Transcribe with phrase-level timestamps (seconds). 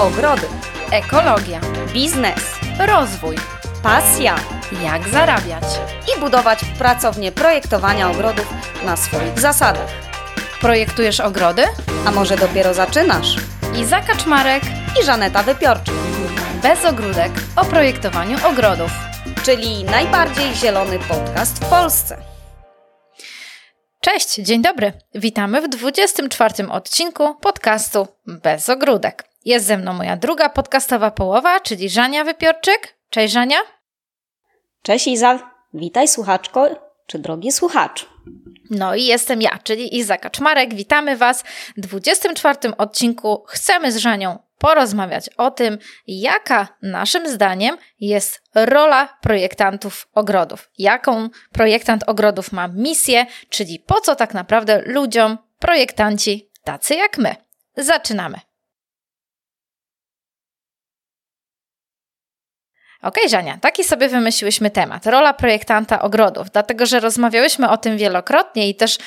[0.00, 0.46] ogrody,
[0.90, 1.60] ekologia,
[1.92, 2.40] biznes,
[2.78, 3.36] rozwój,
[3.82, 4.34] pasja
[4.84, 5.64] jak zarabiać.
[6.16, 8.46] i budować pracownię projektowania ogrodów
[8.84, 9.88] na swoich zasadach.
[10.60, 11.62] Projektujesz ogrody?
[12.06, 13.36] A może dopiero zaczynasz?
[13.76, 14.62] Iza Kaczmarek,
[15.00, 15.94] I Żaneta Wypiorczyk,
[16.62, 18.90] bez ogródek o projektowaniu ogrodów.
[19.44, 22.16] czyli najbardziej zielony podcast w Polsce.
[24.00, 24.92] Cześć, dzień dobry.
[25.14, 29.24] Witamy w 24 odcinku podcastu Bez ogródek.
[29.48, 32.98] Jest ze mną moja druga podcastowa połowa, czyli Żania Wypiorczyk.
[33.10, 33.56] Cześć Żania.
[34.82, 36.68] Cześć Iza, witaj słuchaczko,
[37.06, 38.06] czy drogi słuchacz.
[38.70, 40.74] No i jestem ja, czyli Iza Kaczmarek.
[40.74, 41.44] Witamy Was
[41.76, 43.44] w 24 odcinku.
[43.48, 50.70] Chcemy z Żanią porozmawiać o tym, jaka naszym zdaniem jest rola projektantów ogrodów.
[50.78, 57.36] Jaką projektant ogrodów ma misję, czyli po co tak naprawdę ludziom projektanci tacy jak my.
[57.76, 58.47] Zaczynamy.
[63.02, 65.06] Okej, Żania, taki sobie wymyśliłyśmy temat.
[65.06, 68.98] Rola projektanta ogrodów, dlatego że rozmawiałyśmy o tym wielokrotnie i też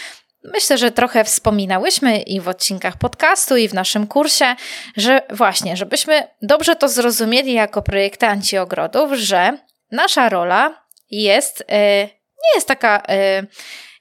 [0.43, 4.55] myślę, że trochę wspominałyśmy i w odcinkach podcastu, i w naszym kursie,
[4.97, 9.57] że właśnie, żebyśmy dobrze to zrozumieli jako projektanci ogrodów, że
[9.91, 12.03] nasza rola jest, e,
[12.43, 13.43] nie jest taka e,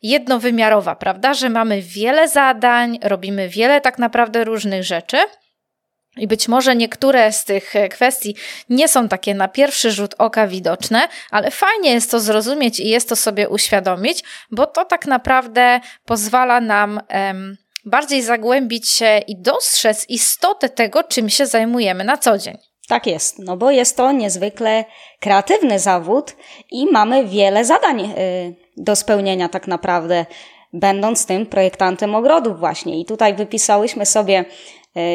[0.02, 1.34] jednowymiarowa, prawda?
[1.34, 5.16] Że mamy wiele zadań, robimy wiele tak naprawdę różnych rzeczy.
[6.16, 8.36] I być może niektóre z tych e, kwestii
[8.69, 13.08] nie są takie na pierwszy rzut oka widoczne, ale fajnie jest to zrozumieć i jest
[13.08, 20.06] to sobie uświadomić, bo to tak naprawdę pozwala nam em, bardziej zagłębić się i dostrzec
[20.08, 22.58] istotę tego, czym się zajmujemy na co dzień.
[22.89, 24.84] Tak jest, no bo jest to niezwykle
[25.20, 26.36] kreatywny zawód
[26.70, 30.27] i mamy wiele zadań y, do spełnienia tak naprawdę,
[30.72, 33.00] będąc tym projektantem ogrodów właśnie.
[33.00, 34.45] I tutaj wypisałyśmy sobie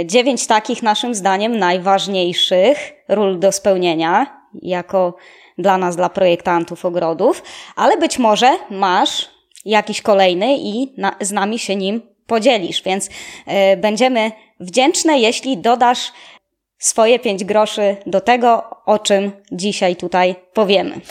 [0.06, 5.16] dziewięć takich naszym zdaniem najważniejszych ról do spełnienia jako
[5.58, 7.44] dla nas, dla projektantów ogrodów,
[7.76, 9.30] ale być może masz
[9.66, 13.12] jakiś kolejny i na, z nami się nim podzielisz, więc y,
[13.78, 16.12] będziemy wdzięczne, jeśli dodasz
[16.86, 21.02] swoje pięć groszy do tego, o czym dzisiaj tutaj powiemy.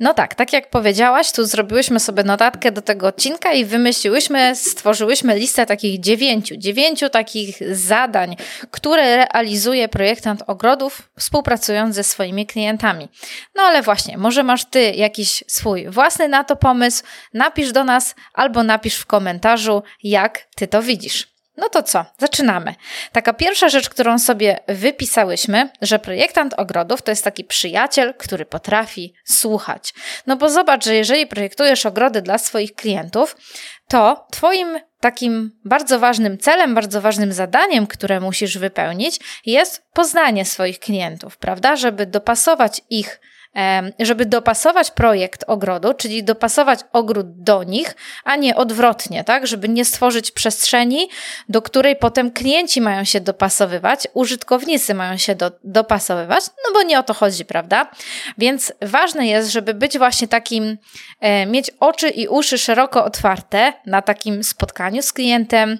[0.00, 5.38] No tak, tak jak powiedziałaś, tu zrobiłyśmy sobie notatkę do tego odcinka i wymyśliłyśmy, stworzyłyśmy
[5.38, 8.36] listę takich dziewięciu, dziewięciu takich zadań,
[8.70, 13.08] które realizuje projektant ogrodów, współpracując ze swoimi klientami.
[13.54, 18.14] No ale właśnie, może masz ty jakiś swój własny na to pomysł, napisz do nas
[18.34, 21.33] albo napisz w komentarzu, jak ty to widzisz.
[21.56, 22.04] No to co?
[22.18, 22.74] Zaczynamy.
[23.12, 29.14] Taka pierwsza rzecz, którą sobie wypisałyśmy, że projektant ogrodów to jest taki przyjaciel, który potrafi
[29.24, 29.94] słuchać.
[30.26, 33.36] No bo zobacz, że jeżeli projektujesz ogrody dla swoich klientów,
[33.88, 40.78] to Twoim takim bardzo ważnym celem, bardzo ważnym zadaniem, które musisz wypełnić, jest poznanie swoich
[40.78, 41.76] klientów, prawda?
[41.76, 43.20] Żeby dopasować ich
[43.98, 49.46] żeby dopasować projekt ogrodu, czyli dopasować ogród do nich, a nie odwrotnie, tak?
[49.46, 51.08] Żeby nie stworzyć przestrzeni,
[51.48, 56.98] do której potem klienci mają się dopasowywać, użytkownicy mają się do, dopasowywać, no bo nie
[56.98, 57.90] o to chodzi, prawda?
[58.38, 60.78] Więc ważne jest, żeby być właśnie takim,
[61.20, 65.78] e, mieć oczy i uszy szeroko otwarte na takim spotkaniu z klientem,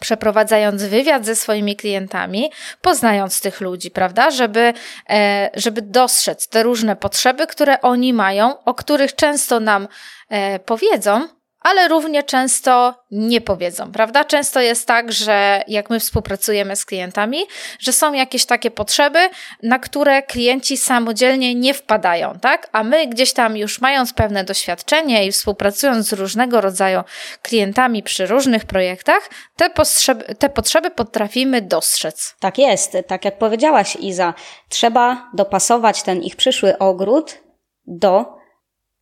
[0.00, 2.50] przeprowadzając wywiad ze swoimi klientami,
[2.82, 4.72] poznając tych ludzi, prawda, żeby,
[5.10, 9.88] e, żeby dostrzec te różne potrzeby, które oni mają, o których często nam
[10.28, 14.24] e, powiedzą, ale równie często nie powiedzą, prawda?
[14.24, 17.38] Często jest tak, że jak my współpracujemy z klientami,
[17.78, 19.18] że są jakieś takie potrzeby,
[19.62, 22.68] na które klienci samodzielnie nie wpadają, tak?
[22.72, 27.02] A my gdzieś tam już mając pewne doświadczenie i współpracując z różnego rodzaju
[27.42, 32.36] klientami przy różnych projektach, te potrzeby, te potrzeby potrafimy dostrzec.
[32.40, 34.34] Tak jest, tak jak powiedziałaś Iza,
[34.68, 37.38] trzeba dopasować ten ich przyszły ogród
[37.86, 38.24] do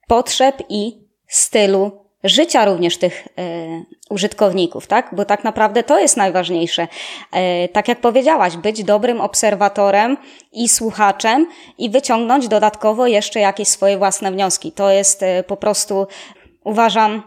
[0.09, 5.11] potrzeb i stylu życia również tych e, użytkowników, tak?
[5.13, 6.89] Bo tak naprawdę to jest najważniejsze.
[7.33, 10.17] E, tak jak powiedziałaś, być dobrym obserwatorem
[10.53, 11.47] i słuchaczem
[11.79, 14.73] i wyciągnąć dodatkowo jeszcze jakieś swoje własne wnioski.
[14.73, 16.07] To jest e, po prostu,
[16.65, 17.23] uważam,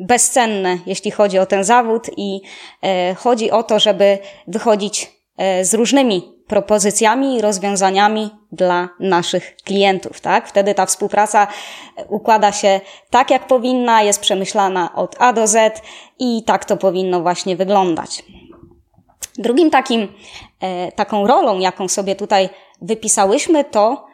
[0.00, 2.40] bezcenne, jeśli chodzi o ten zawód i
[3.16, 5.12] chodzi o to, żeby wychodzić
[5.62, 10.48] z różnymi propozycjami i rozwiązaniami dla naszych klientów, tak?
[10.48, 11.46] Wtedy ta współpraca
[12.08, 12.80] układa się
[13.10, 15.82] tak, jak powinna, jest przemyślana od A do Z
[16.18, 18.24] i tak to powinno właśnie wyglądać.
[19.38, 20.12] Drugim takim,
[20.60, 22.48] e, taką rolą, jaką sobie tutaj
[22.82, 24.08] wypisałyśmy, to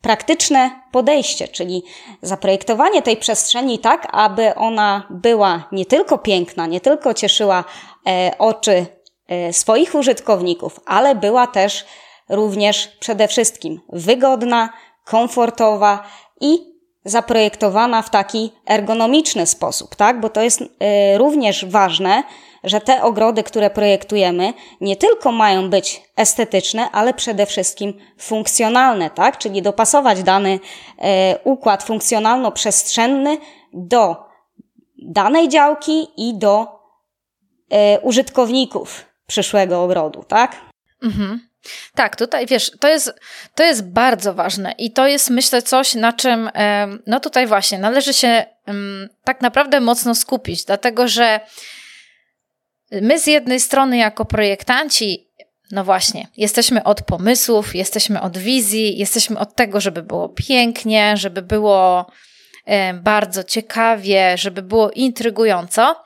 [0.00, 1.82] praktyczne podejście, czyli
[2.22, 7.64] zaprojektowanie tej przestrzeni tak, aby ona była nie tylko piękna, nie tylko cieszyła
[8.06, 8.86] e, oczy
[9.52, 11.84] swoich użytkowników, ale była też
[12.28, 14.68] również przede wszystkim wygodna,
[15.04, 16.04] komfortowa
[16.40, 16.72] i
[17.04, 20.20] zaprojektowana w taki ergonomiczny sposób, tak?
[20.20, 22.22] Bo to jest e, również ważne,
[22.64, 29.38] że te ogrody, które projektujemy, nie tylko mają być estetyczne, ale przede wszystkim funkcjonalne, tak?
[29.38, 30.60] Czyli dopasować dany
[30.98, 33.36] e, układ funkcjonalno-przestrzenny
[33.72, 34.16] do
[34.98, 36.66] danej działki i do
[37.70, 40.56] e, użytkowników przyszłego ogrodu, tak?
[41.02, 41.48] Mhm.
[41.94, 43.12] Tak, tutaj wiesz, to jest,
[43.54, 46.50] to jest bardzo ważne i to jest myślę coś, na czym
[47.06, 48.44] no tutaj właśnie należy się
[49.24, 51.40] tak naprawdę mocno skupić, dlatego że
[52.90, 55.28] my z jednej strony jako projektanci
[55.70, 61.42] no właśnie, jesteśmy od pomysłów, jesteśmy od wizji, jesteśmy od tego, żeby było pięknie, żeby
[61.42, 62.06] było
[62.94, 66.04] bardzo ciekawie, żeby było intrygująco,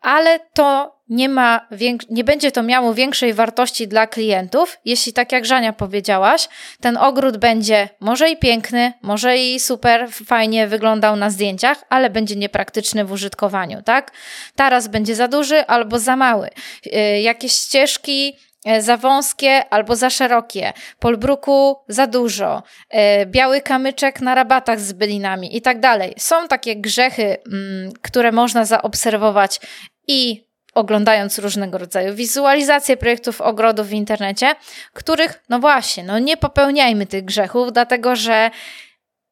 [0.00, 1.66] ale to nie, ma
[2.10, 6.48] nie będzie to miało większej wartości dla klientów, jeśli tak jak Żania powiedziałaś,
[6.80, 12.36] ten ogród będzie może i piękny, może i super fajnie wyglądał na zdjęciach, ale będzie
[12.36, 14.12] niepraktyczny w użytkowaniu, tak?
[14.56, 16.50] Taras będzie za duży albo za mały.
[16.86, 18.36] Yy, jakieś ścieżki
[18.78, 22.62] za wąskie albo za szerokie, polbruku za dużo,
[22.92, 26.14] yy, biały kamyczek na rabatach z bylinami i tak dalej.
[26.18, 29.60] Są takie grzechy, mm, które można zaobserwować
[30.06, 34.54] i oglądając różnego rodzaju wizualizacje projektów ogrodów w internecie,
[34.92, 38.50] których, no właśnie, no nie popełniajmy tych grzechów, dlatego że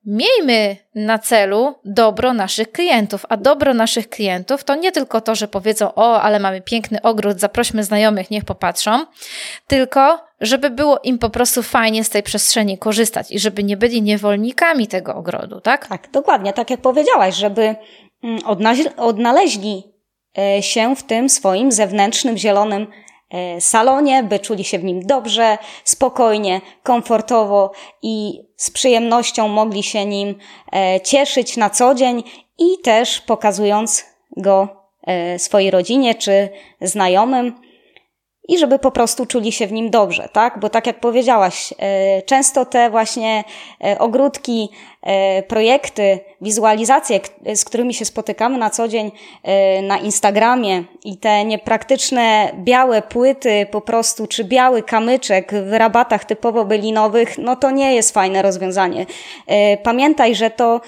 [0.06, 5.49] miejmy na celu dobro naszych klientów, a dobro naszych klientów to nie tylko to, że
[5.49, 9.06] powiedzą: O, ale mamy piękny ogród, zaprośmy znajomych, niech popatrzą,
[9.67, 14.03] tylko żeby było im po prostu fajnie z tej przestrzeni korzystać i żeby nie byli
[14.03, 15.87] niewolnikami tego ogrodu, tak?
[15.88, 17.75] Tak, dokładnie, tak jak powiedziałaś, żeby
[18.23, 18.38] mm,
[18.97, 19.97] odnaleźli
[20.38, 22.87] E, się w tym swoim zewnętrznym, zielonym
[23.31, 30.06] e, salonie, by czuli się w nim dobrze, spokojnie, komfortowo i z przyjemnością mogli się
[30.06, 30.35] nim
[30.73, 32.23] e, cieszyć na co dzień
[32.58, 34.05] i też pokazując
[34.37, 34.69] go
[35.38, 36.49] swojej rodzinie czy
[36.81, 37.53] znajomym
[38.48, 40.60] i żeby po prostu czuli się w nim dobrze, tak?
[40.60, 43.44] Bo tak jak powiedziałaś, e, często te właśnie
[43.84, 44.69] e, ogródki,
[45.02, 47.20] e, projekty, wizualizacje,
[47.54, 49.10] z którymi się spotykamy na co dzień
[49.82, 56.64] na Instagramie i te niepraktyczne białe płyty po prostu, czy biały kamyczek w rabatach typowo
[56.64, 59.06] bylinowych, no to nie jest fajne rozwiązanie.
[59.82, 60.81] Pamiętaj, że to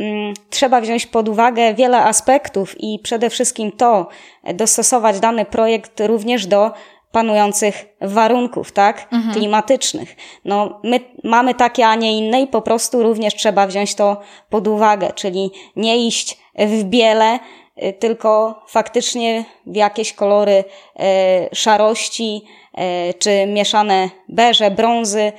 [0.00, 4.08] mm, trzeba wziąć pod uwagę wiele aspektów i przede wszystkim to,
[4.54, 6.70] dostosować dany projekt również do
[7.16, 9.34] panujących warunków, tak, mhm.
[9.34, 10.16] klimatycznych.
[10.44, 14.20] No, my mamy takie, a nie inne i po prostu również trzeba wziąć to
[14.50, 17.38] pod uwagę, czyli nie iść w biele,
[17.82, 20.64] y, tylko faktycznie w jakieś kolory
[20.98, 25.32] e, szarości, e, czy mieszane beże, brązy.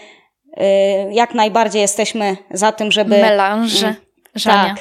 [1.12, 3.18] Jak najbardziej jesteśmy za tym, żeby...
[3.18, 3.95] Melanże,
[4.44, 4.77] Tak.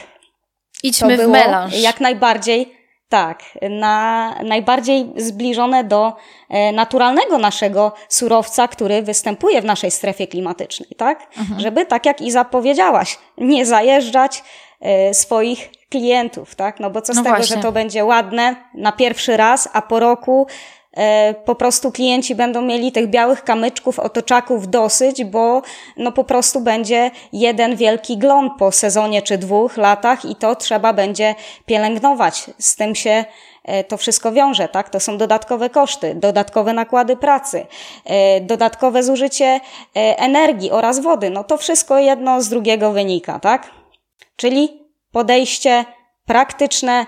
[0.82, 1.80] Idźmy w melanż.
[1.80, 2.76] Jak najbardziej
[3.08, 6.12] tak, na, najbardziej zbliżone do
[6.48, 11.28] e, naturalnego naszego surowca, który występuje w naszej strefie klimatycznej, tak?
[11.38, 11.60] Mhm.
[11.60, 14.44] Żeby, tak jak i zapowiedziałaś, nie zajeżdżać
[14.80, 16.80] e, swoich klientów, tak?
[16.80, 17.56] No bo co z no tego, właśnie.
[17.56, 20.46] że to będzie ładne na pierwszy raz, a po roku
[21.44, 25.62] po prostu klienci będą mieli tych białych kamyczków, otoczaków dosyć, bo
[25.96, 30.92] no po prostu będzie jeden wielki glon po sezonie czy dwóch latach i to trzeba
[30.92, 31.34] będzie
[31.66, 32.50] pielęgnować.
[32.58, 33.24] Z tym się
[33.64, 34.88] e, to wszystko wiąże, tak?
[34.90, 37.66] To są dodatkowe koszty, dodatkowe nakłady pracy,
[38.04, 39.60] e, dodatkowe zużycie
[39.94, 41.30] energii oraz wody.
[41.30, 43.70] No to wszystko jedno z drugiego wynika, tak?
[44.36, 45.84] Czyli podejście
[46.26, 47.06] praktyczne,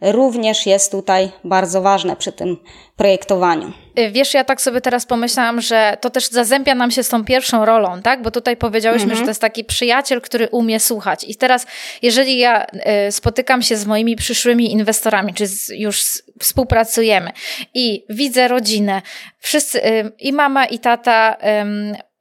[0.00, 2.56] również jest tutaj bardzo ważne przy tym
[2.96, 3.72] projektowaniu.
[3.98, 7.24] Y, wiesz, ja tak sobie teraz pomyślałam, że to też zazębia nam się z tą
[7.24, 8.22] pierwszą rolą, tak?
[8.22, 9.18] Bo tutaj powiedziałyśmy, mhm.
[9.18, 11.24] że to jest taki przyjaciel, który umie słuchać.
[11.24, 11.66] I teraz,
[12.02, 12.66] jeżeli ja
[13.08, 15.44] y, spotykam się z moimi przyszłymi inwestorami, czy
[15.76, 16.02] już
[16.40, 17.30] współpracujemy
[17.74, 19.02] i widzę rodzinę,
[19.38, 21.36] wszyscy, y, i mama, i tata,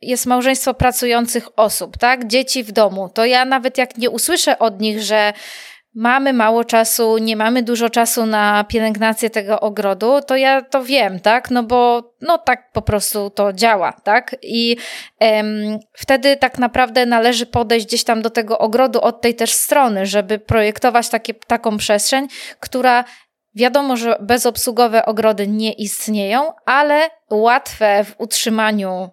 [0.02, 2.28] jest małżeństwo pracujących osób, tak?
[2.28, 3.10] Dzieci w domu.
[3.14, 5.34] To ja nawet jak nie usłyszę od nich, że
[6.00, 11.20] mamy mało czasu, nie mamy dużo czasu na pielęgnację tego ogrodu, to ja to wiem,
[11.20, 11.52] tak?
[11.52, 14.36] No bo no tak po prostu to działa, tak?
[14.42, 14.78] I
[15.20, 20.06] em, wtedy tak naprawdę należy podejść gdzieś tam do tego ogrodu od tej też strony,
[20.06, 22.28] żeby projektować takie, taką przestrzeń,
[22.60, 23.04] która
[23.56, 29.10] Wiadomo, że bezobsługowe ogrody nie istnieją, ale łatwe w utrzymaniu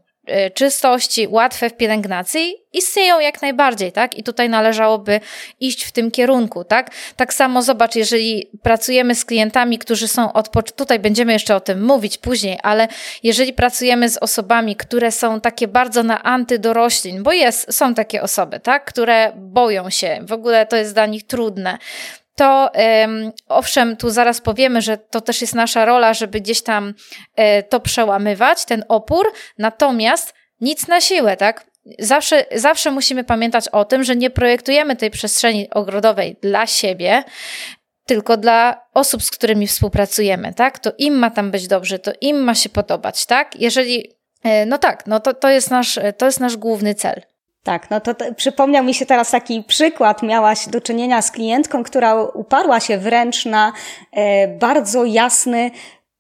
[0.55, 4.19] czystości, łatwe w pielęgnacji, istnieją jak najbardziej, tak?
[4.19, 5.21] I tutaj należałoby
[5.61, 6.91] iść w tym kierunku, tak?
[7.17, 11.85] Tak samo zobacz, jeżeli pracujemy z klientami, którzy są od tutaj będziemy jeszcze o tym
[11.85, 12.89] mówić później, ale
[13.23, 17.95] jeżeli pracujemy z osobami, które są takie bardzo na anty do roślin, bo jest, są
[17.95, 18.85] takie osoby, tak?
[18.85, 21.79] Które boją się, w ogóle to jest dla nich trudne,
[22.37, 22.71] to
[23.49, 26.95] owszem, tu zaraz powiemy, że to też jest nasza rola, żeby gdzieś tam
[27.37, 31.67] e, to przełamywać, ten opór, natomiast nic na siłę, tak?
[31.99, 37.25] Zawsze, zawsze musimy pamiętać o tym, że nie projektujemy tej przestrzeni ogrodowej dla siebie,
[38.07, 40.79] tylko dla osób, z którymi współpracujemy, tak?
[40.79, 43.61] To im ma tam być dobrze, to im ma się podobać, tak?
[43.61, 44.13] Jeżeli,
[44.45, 47.23] e, no tak, no to, to, jest nasz, to jest nasz główny cel.
[47.67, 50.23] Tak, no to, przypomniał mi się teraz taki przykład.
[50.23, 53.73] Miałaś do czynienia z klientką, która uparła się wręcz na
[54.13, 55.71] e, bardzo jasny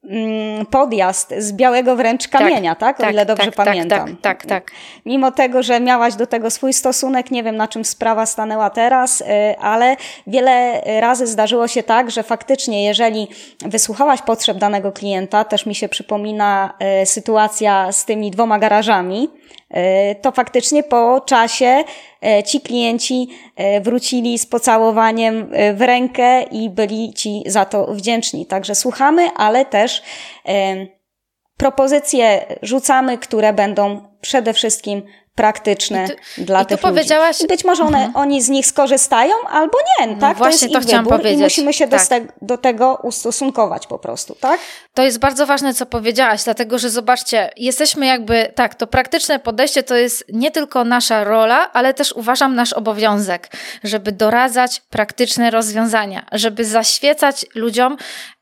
[0.04, 2.98] mm, podjazd z białego wręcz tak, kamienia, tak?
[2.98, 3.06] tak?
[3.06, 4.16] O ile dobrze tak, tak pamiętam.
[4.16, 4.70] Tak, tak, tak.
[5.04, 9.22] Mimo tego, że miałaś do tego swój stosunek, nie wiem na czym sprawa stanęła teraz,
[9.26, 13.28] e, ale wiele razy zdarzyło się tak, że faktycznie, jeżeli
[13.60, 19.28] wysłuchałaś potrzeb danego klienta, też mi się przypomina e, sytuacja z tymi dwoma garażami,
[20.22, 21.84] to faktycznie po czasie
[22.22, 28.46] e, ci klienci e, wrócili z pocałowaniem w rękę i byli ci za to wdzięczni.
[28.46, 30.02] Także słuchamy, ale też
[31.56, 35.02] propozycje rzucamy, które będą przede wszystkim
[35.36, 37.36] praktyczne dla i tych powiedziałaś...
[37.36, 37.44] ludzi.
[37.44, 38.16] I być może one, mhm.
[38.16, 40.36] oni z nich skorzystają, albo nie, no tak?
[40.36, 41.40] Właśnie to jest to ich wybór powiedzieć.
[41.40, 42.08] i musimy się tak.
[42.08, 44.60] do, do, tego ustosunkować po prostu, tak?
[44.94, 49.82] To jest bardzo ważne, co powiedziałaś, dlatego że zobaczcie, jesteśmy jakby, tak, to praktyczne podejście
[49.82, 53.50] to jest nie tylko nasza rola, ale też uważam nasz obowiązek,
[53.84, 57.96] żeby doradzać praktyczne rozwiązania, żeby zaświecać ludziom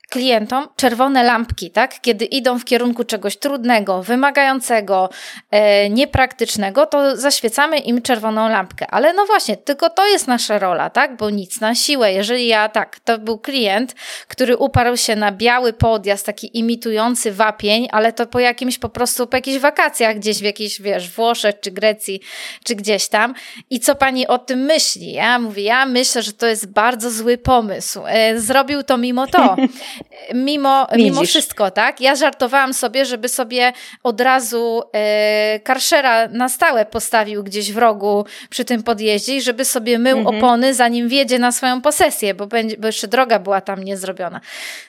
[0.09, 2.01] klientom czerwone lampki, tak?
[2.01, 5.09] Kiedy idą w kierunku czegoś trudnego, wymagającego,
[5.51, 8.87] e, niepraktycznego, to zaświecamy im czerwoną lampkę.
[8.91, 11.17] Ale no właśnie, tylko to jest nasza rola, tak?
[11.17, 12.13] Bo nic na siłę.
[12.13, 13.95] Jeżeli ja, tak, to był klient,
[14.27, 19.27] który uparł się na biały podjazd, taki imitujący wapień, ale to po jakimś po prostu,
[19.27, 22.21] po jakichś wakacjach gdzieś w jakiejś, wiesz, Włoszech czy Grecji,
[22.63, 23.33] czy gdzieś tam.
[23.69, 25.11] I co pani o tym myśli?
[25.13, 28.01] Ja mówię, ja myślę, że to jest bardzo zły pomysł.
[28.07, 29.55] E, zrobił to mimo to.
[30.33, 32.01] mimo, mimo wszystko, tak?
[32.01, 33.73] Ja żartowałam sobie, żeby sobie
[34.03, 39.65] od razu e, karszera na stałe postawił gdzieś w rogu przy tym podjeździe i żeby
[39.65, 40.37] sobie mył mhm.
[40.37, 44.41] opony, zanim wjedzie na swoją posesję, bo, będzie, bo jeszcze droga była tam niezrobiona.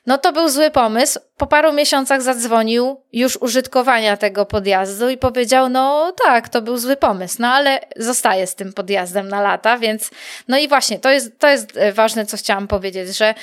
[0.06, 1.20] No to był zły pomysł.
[1.36, 6.96] Po paru miesiącach zadzwonił już użytkowania tego podjazdu i powiedział, no tak, to był zły
[6.96, 10.10] pomysł, no ale zostaje z tym podjazdem na lata, więc
[10.48, 13.34] no i właśnie, to jest, to jest ważne, co chciałam powiedzieć, że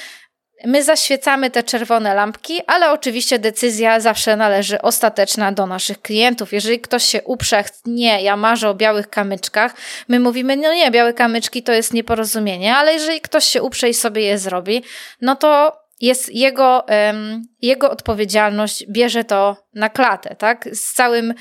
[0.66, 6.54] My zaświecamy te czerwone lampki, ale oczywiście decyzja zawsze należy ostateczna do naszych klientów.
[6.54, 9.76] Jeżeli ktoś się uprze, nie, ja marzę o białych kamyczkach,
[10.08, 13.94] my mówimy, no nie, białe kamyczki to jest nieporozumienie, ale jeżeli ktoś się uprze i
[13.94, 14.84] sobie je zrobi,
[15.22, 16.86] no to jest jego,
[17.62, 20.70] jego odpowiedzialność, bierze to na klatę, tak?
[20.72, 21.34] Z całym,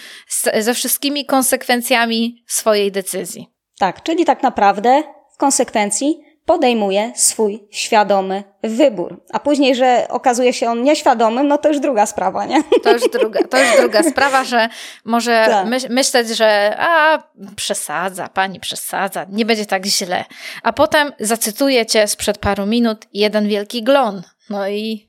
[0.58, 3.46] ze wszystkimi konsekwencjami swojej decyzji.
[3.78, 5.02] Tak, czyli tak naprawdę
[5.34, 9.20] w konsekwencji podejmuje swój świadomy wybór.
[9.32, 12.62] A później, że okazuje się on nieświadomym, no to już druga sprawa, nie?
[12.82, 14.68] To już druga, to już druga sprawa, że
[15.04, 15.66] może tak.
[15.66, 17.22] my, myśleć, że a,
[17.56, 20.25] przesadza, pani przesadza, nie będzie tak źle.
[20.62, 24.22] A potem zacytuję cię sprzed paru minut, jeden wielki glon.
[24.50, 25.08] No i...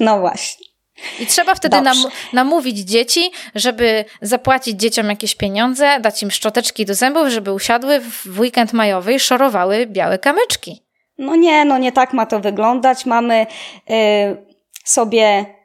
[0.00, 0.66] No właśnie.
[1.20, 1.96] I trzeba wtedy nam,
[2.32, 8.40] namówić dzieci, żeby zapłacić dzieciom jakieś pieniądze, dać im szczoteczki do zębów, żeby usiadły w
[8.40, 10.82] weekend majowy i szorowały białe kamyczki.
[11.18, 13.06] No nie, no nie tak ma to wyglądać.
[13.06, 13.46] Mamy
[13.90, 13.94] y,
[14.84, 15.55] sobie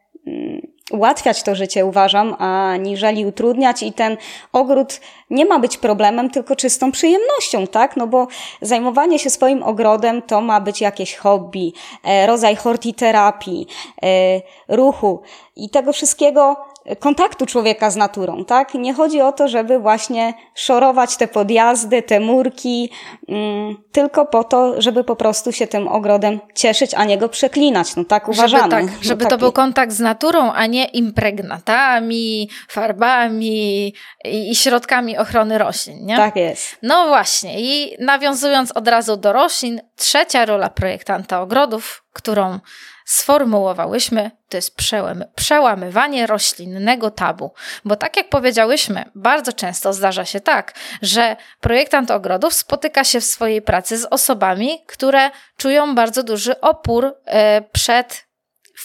[0.91, 4.17] ułatwiać to życie, uważam, aniżeli utrudniać i ten
[4.53, 7.97] ogród nie ma być problemem, tylko czystą przyjemnością, tak?
[7.97, 8.27] No bo
[8.61, 13.67] zajmowanie się swoim ogrodem to ma być jakieś hobby, e, rodzaj hortiterapii,
[14.03, 15.21] e, ruchu
[15.55, 18.73] i tego wszystkiego kontaktu człowieka z naturą, tak?
[18.73, 22.89] Nie chodzi o to, żeby właśnie szorować te podjazdy, te murki,
[23.29, 27.95] mm, tylko po to, żeby po prostu się tym ogrodem cieszyć, a nie go przeklinać.
[27.95, 28.63] No tak uważamy.
[28.63, 33.93] Żeby, tak, żeby no, to był kontakt z naturą, a nie impregnatami, farbami
[34.25, 36.15] i, i środkami ochrony roślin, nie?
[36.15, 36.77] Tak jest.
[36.83, 37.61] No właśnie.
[37.61, 42.59] I nawiązując od razu do roślin, trzecia rola projektanta ogrodów, którą
[43.05, 47.53] sformułowałyśmy, to jest przełam, przełamywanie roślinnego tabu.
[47.85, 53.25] Bo tak jak powiedziałyśmy, bardzo często zdarza się tak, że projektant ogrodów spotyka się w
[53.25, 58.30] swojej pracy z osobami, które czują bardzo duży opór e, przed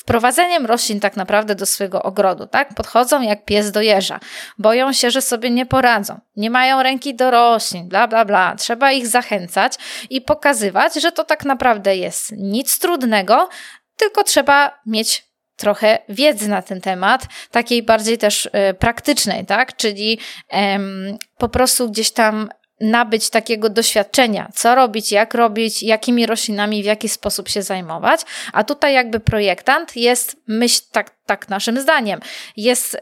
[0.00, 2.74] wprowadzeniem roślin tak naprawdę do swojego ogrodu, tak?
[2.74, 4.20] Podchodzą jak pies do jeża.
[4.58, 6.20] Boją się, że sobie nie poradzą.
[6.36, 8.56] Nie mają ręki do roślin, bla, bla, bla.
[8.56, 9.74] Trzeba ich zachęcać
[10.10, 13.48] i pokazywać, że to tak naprawdę jest nic trudnego,
[13.96, 15.26] tylko trzeba mieć
[15.56, 19.76] trochę wiedzy na ten temat, takiej bardziej też y, praktycznej, tak?
[19.76, 20.18] Czyli
[21.38, 22.48] po prostu gdzieś tam
[22.80, 28.20] nabyć takiego doświadczenia, co robić, jak robić, jakimi roślinami, w jaki sposób się zajmować.
[28.52, 32.20] A tutaj jakby projektant jest myśl tak tak naszym zdaniem.
[32.56, 32.96] Jest,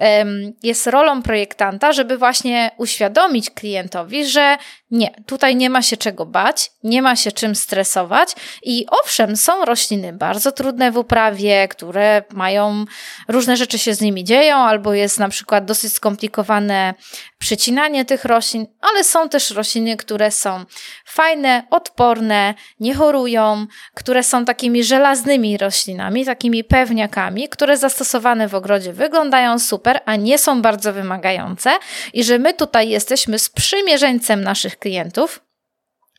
[0.62, 4.56] jest rolą projektanta, żeby właśnie uświadomić klientowi, że
[4.90, 9.64] nie, tutaj nie ma się czego bać, nie ma się czym stresować i owszem, są
[9.64, 12.84] rośliny bardzo trudne w uprawie, które mają,
[13.28, 16.94] różne rzeczy się z nimi dzieją, albo jest na przykład dosyć skomplikowane
[17.38, 20.64] przycinanie tych roślin, ale są też rośliny, które są
[21.04, 28.54] fajne, odporne, nie chorują, które są takimi żelaznymi roślinami, takimi pewniakami, które zastosują zastosowane w
[28.54, 31.70] ogrodzie wyglądają super, a nie są bardzo wymagające
[32.12, 35.40] i że my tutaj jesteśmy sprzymierzeńcem naszych klientów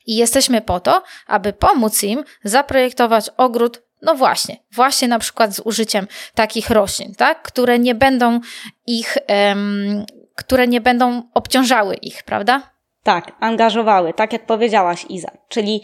[0.05, 5.59] i jesteśmy po to, aby pomóc im zaprojektować ogród no właśnie, właśnie na przykład z
[5.59, 8.39] użyciem takich roślin, tak, które nie będą
[8.87, 12.61] ich, um, które nie będą obciążały ich, prawda?
[13.03, 15.31] Tak, angażowały, tak jak powiedziałaś Iza.
[15.49, 15.81] Czyli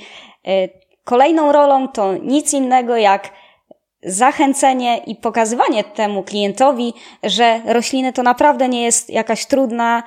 [0.48, 0.70] y,
[1.04, 3.30] kolejną rolą to nic innego jak
[4.04, 6.94] zachęcenie i pokazywanie temu klientowi,
[7.24, 10.04] że rośliny to naprawdę nie jest jakaś trudna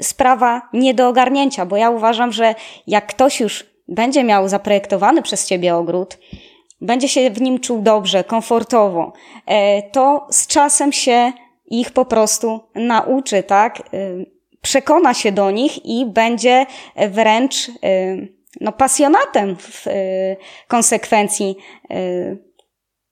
[0.00, 2.54] y, sprawa nie do ogarnięcia, bo ja uważam, że
[2.86, 6.18] jak ktoś już będzie miał zaprojektowany przez ciebie ogród,
[6.80, 9.52] będzie się w nim czuł dobrze, komfortowo, y,
[9.92, 11.32] to z czasem się
[11.66, 13.82] ich po prostu nauczy, tak?
[13.94, 14.26] Y,
[14.62, 16.66] przekona się do nich i będzie
[17.10, 17.70] wręcz
[18.60, 19.84] no, pasjonatem w
[20.68, 21.56] konsekwencji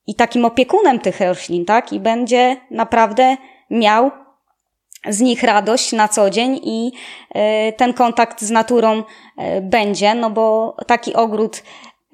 [0.07, 1.93] i takim opiekunem tych roślin, tak?
[1.93, 3.37] I będzie naprawdę
[3.71, 4.11] miał
[5.09, 6.93] z nich radość na co dzień i
[7.35, 9.03] e, ten kontakt z naturą
[9.39, 11.63] e, będzie, no bo taki ogród,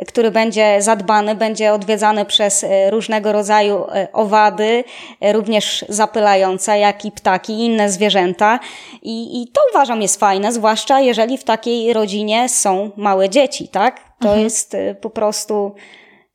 [0.08, 4.84] który będzie zadbany, będzie odwiedzany przez e, różnego rodzaju owady,
[5.32, 8.60] również zapylające, jak i ptaki, i inne zwierzęta.
[9.02, 14.00] I, I to uważam jest fajne, zwłaszcza jeżeli w takiej rodzinie są małe dzieci, tak?
[14.20, 14.40] To mhm.
[14.40, 15.74] jest po prostu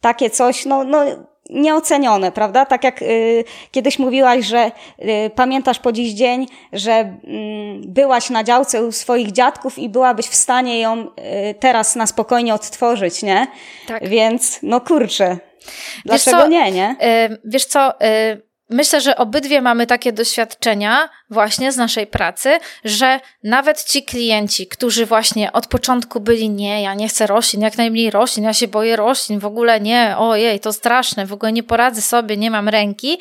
[0.01, 1.05] takie coś, no, no
[1.49, 2.65] nieocenione, prawda?
[2.65, 7.07] Tak jak y, kiedyś mówiłaś, że y, pamiętasz po dziś dzień, że y,
[7.88, 11.07] byłaś na działce u swoich dziadków i byłabyś w stanie ją y,
[11.60, 13.47] teraz na spokojnie odtworzyć, nie?
[13.88, 14.10] Tak.
[14.10, 15.38] Więc no kurczę.
[16.05, 16.95] Dlaczego nie, nie?
[17.31, 23.19] Y, wiesz co, y, Myślę, że obydwie mamy takie doświadczenia właśnie z naszej pracy, że
[23.43, 28.12] nawet ci klienci, którzy właśnie od początku byli nie, ja nie chcę roślin, jak najmniej
[28.12, 32.01] roślin, ja się boję roślin, w ogóle nie, ojej, to straszne, w ogóle nie poradzę
[32.01, 33.19] sobie, nie mam ręki,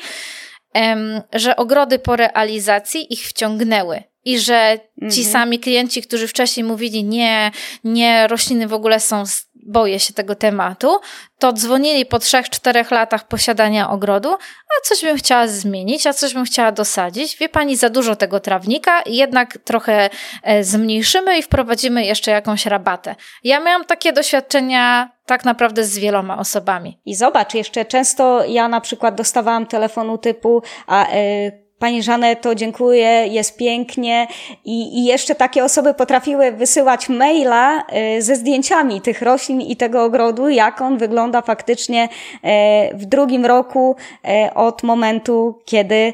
[1.33, 5.25] że ogrody po realizacji ich wciągnęły i że ci mhm.
[5.31, 7.51] sami klienci, którzy wcześniej mówili nie,
[7.83, 9.23] nie, rośliny w ogóle są,
[9.67, 10.99] boję się tego tematu,
[11.39, 16.33] to dzwonili po trzech, czterech latach posiadania ogrodu, a coś bym chciała zmienić, a coś
[16.33, 17.37] bym chciała dosadzić.
[17.37, 20.09] Wie pani, za dużo tego trawnika, jednak trochę
[20.43, 23.15] e, zmniejszymy i wprowadzimy jeszcze jakąś rabatę.
[23.43, 26.99] Ja miałam takie doświadczenia tak naprawdę z wieloma osobami.
[27.05, 33.27] I zobacz, jeszcze często ja na przykład dostawałam telefonu typu, a yy Pani Żaneto, dziękuję,
[33.27, 34.27] jest pięknie.
[34.65, 37.83] I, I jeszcze takie osoby potrafiły wysyłać maila
[38.17, 42.47] y, ze zdjęciami tych roślin i tego ogrodu, jak on wygląda faktycznie y,
[42.93, 46.13] w drugim roku y, od momentu, kiedy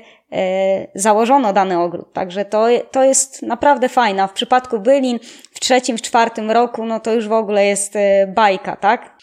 [0.96, 2.14] założono dany ogród.
[2.14, 4.28] Także to, to jest naprawdę fajne.
[4.28, 5.20] W przypadku bylin
[5.52, 7.94] w trzecim, w czwartym roku, no to już w ogóle jest
[8.28, 9.18] bajka, tak?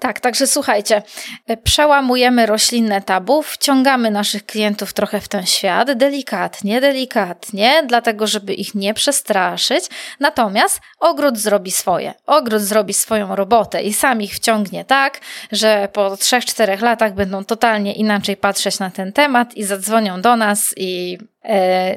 [0.00, 1.02] Tak, także słuchajcie,
[1.46, 8.54] e, przełamujemy roślinne tabu, wciągamy naszych klientów trochę w ten świat, delikatnie, delikatnie, dlatego żeby
[8.54, 9.84] ich nie przestraszyć.
[10.20, 12.14] Natomiast ogród zrobi swoje.
[12.26, 15.20] Ogród zrobi swoją robotę i sam ich wciągnie tak,
[15.52, 20.74] że po 3-4 latach będą totalnie inaczej patrzeć na ten temat i zadzwonią do nas
[20.76, 21.18] i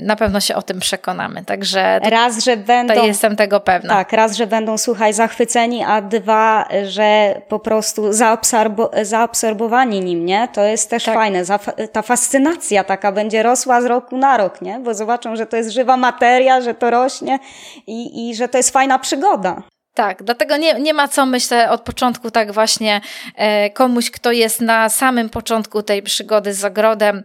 [0.01, 1.45] na pewno się o tym przekonamy.
[1.45, 3.93] Także raz, że będą, jestem tego pewna.
[3.93, 10.47] Tak, raz, że będą, słuchaj, zachwyceni, a dwa, że po prostu zaabsorbo, zaabsorbowani nim, nie?
[10.53, 11.15] To jest też tak.
[11.15, 11.43] fajne.
[11.91, 14.79] Ta fascynacja taka będzie rosła z roku na rok, nie?
[14.79, 17.39] Bo zobaczą, że to jest żywa materia, że to rośnie
[17.88, 19.63] i, i że to jest fajna przygoda.
[19.93, 23.01] Tak, dlatego nie, nie ma co, myślę, od początku tak właśnie
[23.36, 27.23] e, komuś, kto jest na samym początku tej przygody z ogrodem,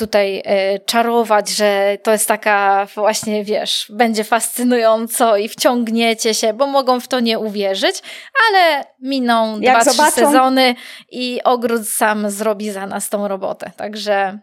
[0.00, 6.66] tutaj e, czarować, że to jest taka właśnie, wiesz, będzie fascynująco i wciągniecie się, bo
[6.66, 8.02] mogą w to nie uwierzyć,
[8.48, 10.10] ale miną Jak dwa, zobaczą...
[10.10, 10.74] trzy sezony
[11.10, 13.70] i ogród sam zrobi za nas tą robotę.
[13.76, 14.38] Także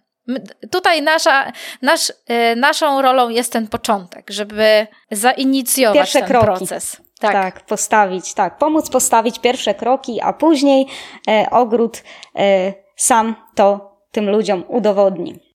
[0.71, 6.45] tutaj nasza, nasz, e, naszą rolą jest ten początek, żeby zainicjować Pierwsze ten kroki.
[6.45, 7.01] proces.
[7.19, 7.31] Tak.
[7.31, 7.65] tak.
[7.65, 10.87] postawić, tak, pomóc postawić pierwsze kroki, a później
[11.27, 12.03] e, ogród
[12.35, 15.46] e, sam to tym ludziom udowodni.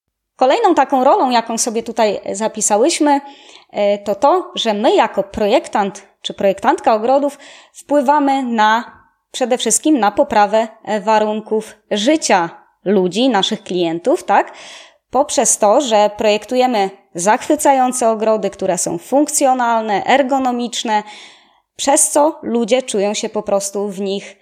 [0.43, 3.21] Kolejną taką rolą, jaką sobie tutaj zapisałyśmy,
[3.71, 7.39] e, to to, że my jako projektant czy projektantka ogrodów
[7.73, 8.85] wpływamy na
[9.33, 10.69] przede wszystkim na poprawę
[11.01, 12.51] warunków życia
[12.85, 14.53] ludzi, naszych klientów, tak?
[15.11, 21.03] Poprzez to, że projektujemy zachwycające ogrody, które są funkcjonalne, ergonomiczne,
[21.77, 24.37] przez co ludzie czują się po prostu w nich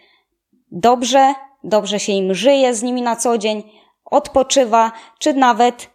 [0.70, 1.34] dobrze,
[1.64, 3.62] dobrze się im żyje z nimi na co dzień,
[4.10, 5.89] odpoczywa, czy nawet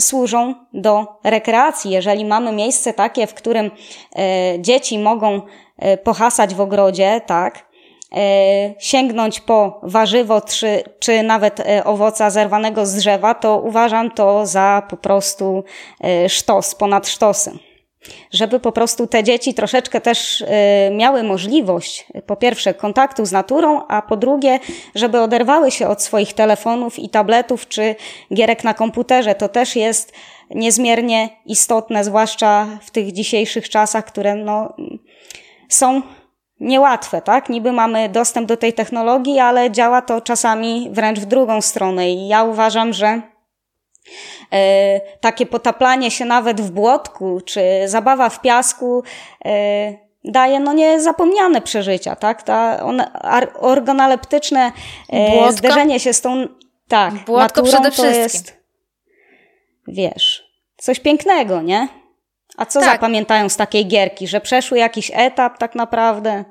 [0.00, 1.90] służą do rekreacji.
[1.90, 3.70] Jeżeli mamy miejsce takie, w którym y,
[4.58, 5.40] dzieci mogą
[5.84, 7.66] y, pohasać w ogrodzie, tak,
[8.78, 14.96] sięgnąć po warzywo czy, czy nawet owoca zerwanego z drzewa, to uważam to za po
[14.96, 15.64] prostu
[16.28, 17.58] sztos, ponad sztosem
[18.30, 20.46] żeby po prostu te dzieci troszeczkę też y,
[20.92, 24.58] miały możliwość, po pierwsze, kontaktu z naturą, a po drugie,
[24.94, 27.94] żeby oderwały się od swoich telefonów i tabletów czy
[28.34, 29.34] gierek na komputerze.
[29.34, 30.12] To też jest
[30.50, 34.74] niezmiernie istotne, zwłaszcza w tych dzisiejszych czasach, które no,
[35.68, 36.02] są
[36.60, 37.48] niełatwe, tak?
[37.48, 42.28] Niby mamy dostęp do tej technologii, ale działa to czasami wręcz w drugą stronę i
[42.28, 43.22] ja uważam, że
[45.20, 49.02] takie potaplanie się nawet w błotku, czy zabawa w piasku
[49.44, 52.42] e, daje no niezapomniane przeżycia, tak?
[52.42, 52.86] Ta
[53.58, 54.72] organoleptyczne
[55.12, 56.48] e, zderzenie się z tą
[56.88, 58.12] tak, Błotko naturą przede wszystkim.
[58.12, 58.56] to jest
[59.88, 60.44] wiesz,
[60.76, 61.88] coś pięknego, nie?
[62.56, 62.92] A co tak.
[62.92, 66.44] zapamiętają z takiej gierki, że przeszły jakiś etap tak naprawdę?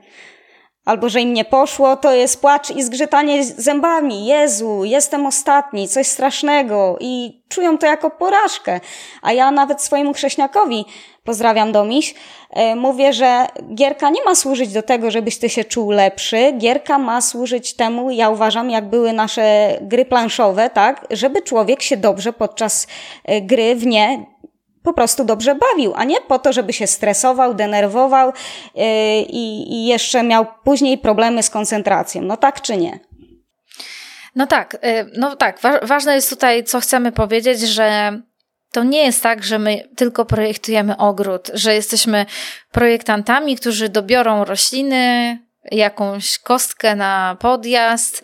[0.85, 4.25] Albo że im nie poszło, to jest płacz i zgrzytanie zębami.
[4.25, 8.79] Jezu, jestem ostatni, coś strasznego i czują to jako porażkę.
[9.21, 10.85] A ja nawet swojemu chrześniakowi,
[11.23, 12.15] pozdrawiam Domiś,
[12.49, 16.53] e, mówię, że gierka nie ma służyć do tego, żebyś ty się czuł lepszy.
[16.57, 21.97] Gierka ma służyć temu, ja uważam, jak były nasze gry planszowe, tak, żeby człowiek się
[21.97, 22.87] dobrze podczas
[23.23, 24.25] e, gry w nie
[24.85, 28.33] po prostu dobrze bawił, a nie po to, żeby się stresował, denerwował
[28.75, 28.83] yy,
[29.29, 32.21] i jeszcze miał później problemy z koncentracją.
[32.21, 32.99] No tak czy nie?
[34.35, 35.59] No tak, yy, no tak.
[35.81, 38.19] ważne jest tutaj, co chcemy powiedzieć, że
[38.71, 42.25] to nie jest tak, że my tylko projektujemy ogród, że jesteśmy
[42.71, 45.37] projektantami, którzy dobiorą rośliny,
[45.71, 48.23] jakąś kostkę na podjazd,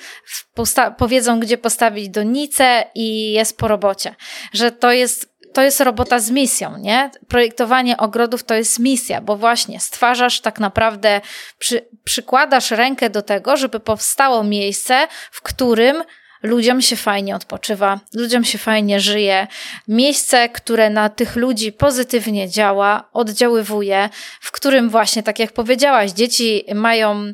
[0.97, 4.15] powiedzą, gdzie postawić donicę i jest po robocie.
[4.53, 7.11] Że to jest to jest robota z misją, nie?
[7.27, 11.21] Projektowanie ogrodów to jest misja, bo właśnie stwarzasz tak naprawdę,
[11.57, 16.03] przy, przykładasz rękę do tego, żeby powstało miejsce, w którym
[16.43, 19.47] ludziom się fajnie odpoczywa, ludziom się fajnie żyje.
[19.87, 24.09] Miejsce, które na tych ludzi pozytywnie działa, oddziaływuje,
[24.41, 27.33] w którym właśnie, tak jak powiedziałaś, dzieci mają,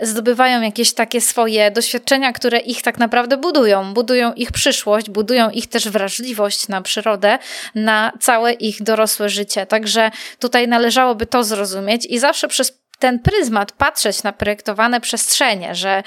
[0.00, 3.94] zdobywają jakieś takie swoje doświadczenia, które ich tak naprawdę budują.
[3.94, 7.38] Budują ich przyszłość, budują ich też wrażliwość na przyrodę,
[7.74, 9.66] na całe ich dorosłe życie.
[9.66, 16.02] Także tutaj należałoby to zrozumieć i zawsze przez ten pryzmat patrzeć na projektowane przestrzenie, że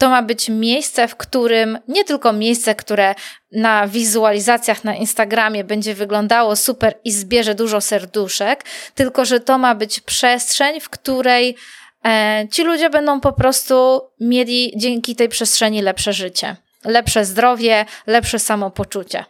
[0.00, 3.14] to ma być miejsce, w którym nie tylko miejsce, które
[3.52, 9.74] na wizualizacjach na Instagramie będzie wyglądało super i zbierze dużo serduszek, tylko że to ma
[9.74, 11.56] być przestrzeń, w której
[12.04, 18.38] e, ci ludzie będą po prostu mieli dzięki tej przestrzeni lepsze życie, lepsze zdrowie, lepsze
[18.38, 19.24] samopoczucie.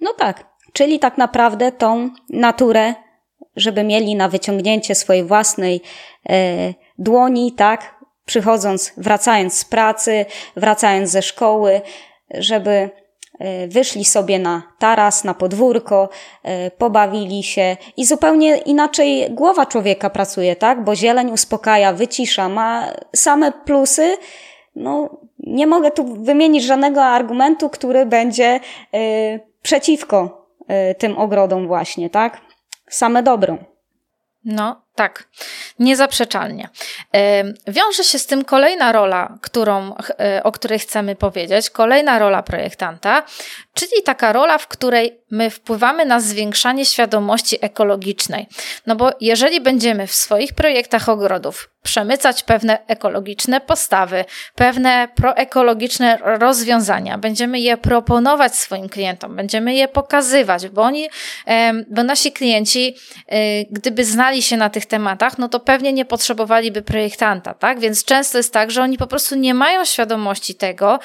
[0.00, 2.94] No tak, czyli tak naprawdę tą naturę,
[3.56, 5.80] żeby mieli na wyciągnięcie swojej własnej
[6.28, 7.93] e, dłoni, tak,
[8.24, 11.80] przychodząc, wracając z pracy, wracając ze szkoły,
[12.30, 12.90] żeby
[13.38, 16.08] e, wyszli sobie na taras, na podwórko,
[16.42, 20.84] e, pobawili się i zupełnie inaczej głowa człowieka pracuje, tak?
[20.84, 24.16] Bo zieleń uspokaja, wycisza, ma same plusy.
[24.76, 28.60] No, nie mogę tu wymienić żadnego argumentu, który będzie
[28.94, 30.46] y, przeciwko
[30.98, 32.40] tym ogrodom właśnie, tak?
[32.88, 33.58] Same dobrą.
[34.44, 35.24] No, Tak,
[35.78, 36.68] niezaprzeczalnie.
[37.66, 43.22] Wiąże się z tym kolejna rola, którą, e, o której chcemy powiedzieć, kolejna rola projektanta,
[43.74, 48.46] czyli taka rola, w której my wpływamy na zwiększanie świadomości ekologicznej.
[48.86, 57.18] No bo jeżeli będziemy w swoich projektach ogrodów przemycać pewne ekologiczne postawy, pewne proekologiczne rozwiązania,
[57.18, 61.08] będziemy je proponować swoim klientom, będziemy je pokazywać, bo oni,
[61.90, 62.96] bo nasi klienci,
[63.28, 67.80] e, gdyby znali się na tych tematach, no to pewnie nie potrzebowaliby projektanta, tak?
[67.80, 70.98] Więc często jest tak, że oni po prostu nie mają świadomości tego,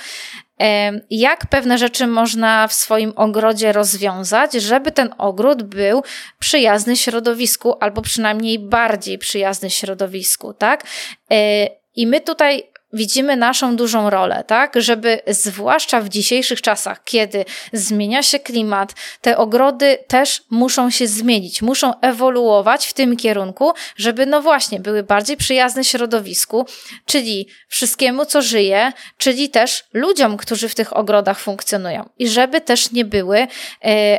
[1.09, 6.03] jak pewne rzeczy można w swoim ogrodzie rozwiązać, żeby ten ogród był
[6.39, 10.83] przyjazny środowisku, albo przynajmniej bardziej przyjazny środowisku, tak?
[11.31, 14.73] E, I my tutaj widzimy naszą dużą rolę, tak?
[14.81, 21.61] Żeby zwłaszcza w dzisiejszych czasach, kiedy zmienia się klimat, te ogrody też muszą się zmienić,
[21.61, 26.65] muszą ewoluować w tym kierunku, żeby no właśnie były bardziej przyjazne środowisku,
[27.05, 32.09] czyli wszystkiemu, co żyje, czyli też ludziom, którzy w tych ogrodach funkcjonują.
[32.17, 33.47] I żeby też nie były e,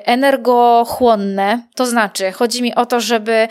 [0.06, 3.48] energochłonne, to znaczy chodzi mi o to, żeby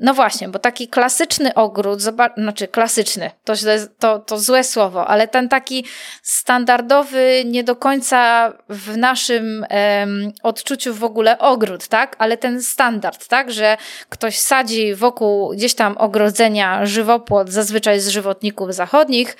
[0.00, 2.00] no właśnie, bo taki klasyczny ogród,
[2.36, 3.54] znaczy klasyczny, to,
[3.98, 5.84] to, to złe słowo, ale ten taki
[6.22, 12.16] standardowy, nie do końca w naszym um, odczuciu w ogóle ogród, tak?
[12.18, 13.50] Ale ten standard, tak?
[13.52, 13.76] Że
[14.08, 19.36] ktoś sadzi wokół gdzieś tam ogrodzenia żywopłot, zazwyczaj z żywotników zachodnich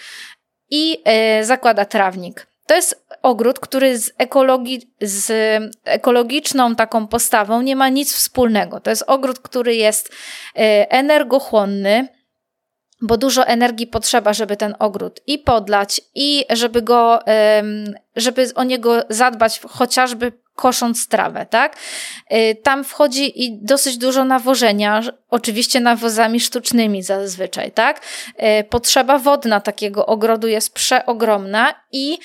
[0.71, 2.47] i e, zakłada trawnik.
[2.69, 5.33] To jest ogród, który z, ekologii, z
[5.85, 8.81] ekologiczną taką postawą nie ma nic wspólnego.
[8.81, 10.13] To jest ogród, który jest
[10.57, 12.09] e, energochłonny,
[13.01, 17.21] bo dużo energii potrzeba, żeby ten ogród i podlać, i żeby go,
[18.17, 21.77] żeby o niego zadbać, chociażby kosząc trawę, tak?
[22.29, 28.01] E, tam wchodzi i dosyć dużo nawożenia, oczywiście nawozami sztucznymi zazwyczaj, tak?
[28.37, 32.19] E, potrzeba wodna takiego ogrodu jest przeogromna i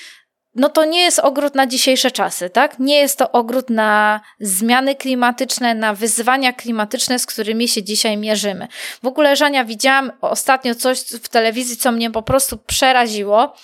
[0.54, 2.78] no to nie jest ogród na dzisiejsze czasy, tak?
[2.78, 8.68] Nie jest to ogród na zmiany klimatyczne, na wyzwania klimatyczne, z którymi się dzisiaj mierzymy.
[9.02, 13.56] W ogóle, Żania, widziałam ostatnio coś w telewizji, co mnie po prostu przeraziło.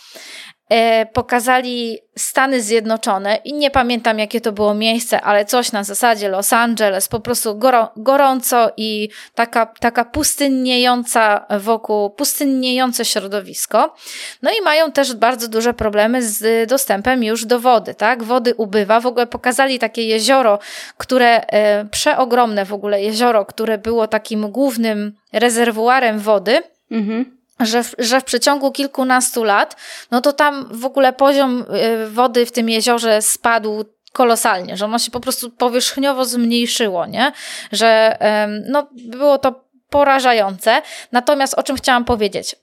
[0.70, 6.28] E, pokazali Stany Zjednoczone i nie pamiętam jakie to było miejsce, ale coś na zasadzie
[6.28, 7.61] Los Angeles, po prostu
[7.96, 13.94] gorąco i taka, taka pustynniejąca wokół, pustynniejące środowisko.
[14.42, 18.22] No i mają też bardzo duże problemy z dostępem już do wody, tak?
[18.22, 19.00] Wody ubywa.
[19.00, 20.59] W ogóle pokazali takie jezioro,
[20.96, 26.62] które, e, przeogromne w ogóle jezioro, które było takim głównym rezerwuarem wody.
[26.90, 29.76] Mhm że w, że w przeciągu kilkunastu lat,
[30.10, 31.64] no to tam w ogóle poziom
[32.04, 37.32] y, wody w tym jeziorze spadł kolosalnie, że ono się po prostu powierzchniowo zmniejszyło, nie?
[37.72, 38.18] Że
[38.66, 40.82] no, było to porażające.
[41.12, 42.56] Natomiast o czym chciałam powiedzieć?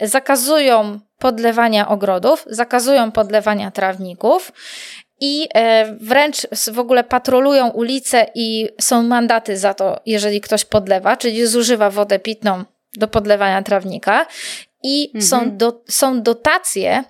[0.00, 4.52] Zakazują podlewania ogrodów, zakazują podlewania trawników
[5.20, 11.16] i e, wręcz w ogóle patrolują ulice i są mandaty za to, jeżeli ktoś podlewa,
[11.16, 12.64] czyli zużywa wodę pitną
[12.98, 14.26] do podlewania trawnika
[14.82, 15.24] i mhm.
[15.24, 17.04] są, do, są dotacje,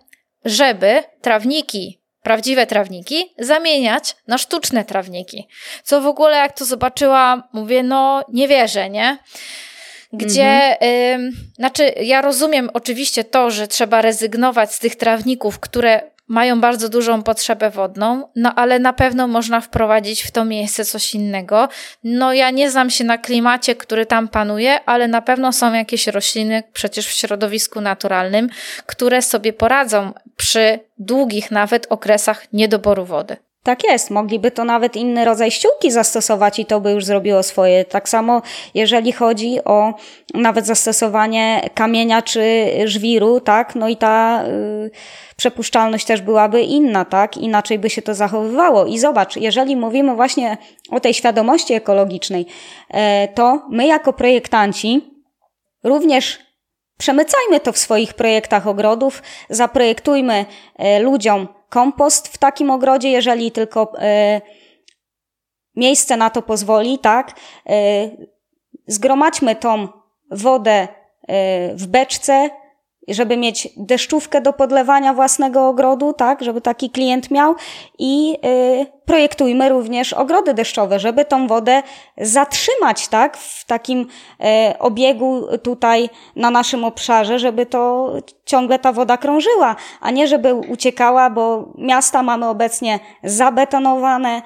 [0.44, 5.49] żeby trawniki, prawdziwe trawniki, zamieniać na sztuczne trawniki.
[5.83, 9.18] Co w ogóle, jak to zobaczyłam, mówię, no nie wierzę, nie?
[10.12, 11.20] Gdzie, mhm.
[11.20, 16.89] y, znaczy, ja rozumiem oczywiście to, że trzeba rezygnować z tych trawników, które mają bardzo
[16.89, 21.69] dużą potrzebę wodną, no ale na pewno można wprowadzić w to miejsce coś innego.
[22.05, 26.07] No ja nie znam się na klimacie, który tam panuje, ale na pewno są jakieś
[26.07, 28.49] rośliny przecież w środowisku naturalnym,
[28.87, 33.37] które sobie poradzą przy długich nawet okresach niedoboru wody.
[33.66, 37.85] Tak jest, mogliby to nawet inny rodzaj ściółki zastosować i to by już zrobiło swoje.
[37.85, 38.42] Tak samo
[38.74, 39.94] jeżeli chodzi o
[40.35, 44.90] nawet zastosowanie kamienia czy żwiru, tak, no i ta y,
[45.37, 48.87] przepuszczalność też byłaby inna, tak, inaczej by się to zachowywało.
[48.87, 50.57] I zobacz, jeżeli mówimy właśnie
[50.90, 52.46] o tej świadomości ekologicznej,
[52.90, 52.96] y,
[53.35, 55.11] to my jako projektanci
[55.85, 56.46] również
[56.99, 60.47] Przemycajmy to w swoich projektach ogrodów, zaprojektujmy
[60.97, 64.41] y, ludziom kompost w takim ogrodzie, jeżeli tylko e,
[65.77, 67.33] miejsce na to pozwoli, tak?
[67.69, 68.11] E,
[68.87, 69.89] zgromadźmy tą
[70.31, 70.89] wodę
[71.29, 72.51] e, w beczce,
[73.14, 77.55] żeby mieć deszczówkę do podlewania własnego ogrodu, tak, żeby taki klient miał.
[77.99, 78.38] I
[78.83, 81.83] y, projektujmy również ogrody deszczowe, żeby tą wodę
[82.19, 88.12] zatrzymać, tak, w takim y, obiegu tutaj na naszym obszarze, żeby to
[88.45, 94.42] ciągle ta woda krążyła, a nie żeby uciekała, bo miasta mamy obecnie zabetonowane,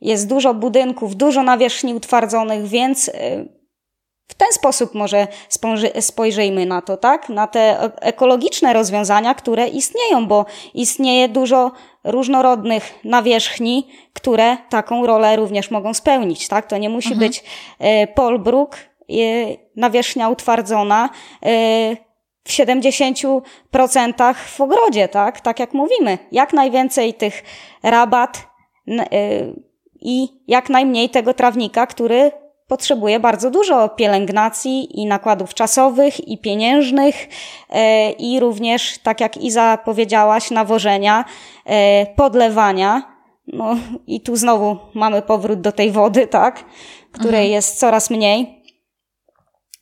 [0.00, 3.59] jest dużo budynków, dużo nawierzchni utwardzonych, więc y,
[4.30, 5.28] w ten sposób może
[6.00, 7.28] spojrzyjmy na to, tak?
[7.28, 11.72] Na te ekologiczne rozwiązania, które istnieją, bo istnieje dużo
[12.04, 16.66] różnorodnych nawierzchni, które taką rolę również mogą spełnić, tak?
[16.66, 17.28] To nie musi mhm.
[17.28, 17.44] być
[17.78, 18.76] e, polbruk, e,
[19.76, 21.08] nawierzchnia utwardzona
[21.42, 21.96] e,
[22.44, 25.40] w 70% w ogrodzie, tak?
[25.40, 26.18] Tak jak mówimy.
[26.32, 27.42] Jak najwięcej tych
[27.82, 28.46] rabat
[30.00, 32.39] i jak najmniej tego trawnika, który
[32.70, 37.28] potrzebuje bardzo dużo pielęgnacji i nakładów czasowych i pieniężnych
[37.70, 41.24] e, i również, tak jak Iza powiedziałaś, nawożenia,
[41.66, 43.02] e, podlewania.
[43.46, 46.64] No i tu znowu mamy powrót do tej wody, tak,
[47.12, 47.50] której mhm.
[47.50, 48.62] jest coraz mniej.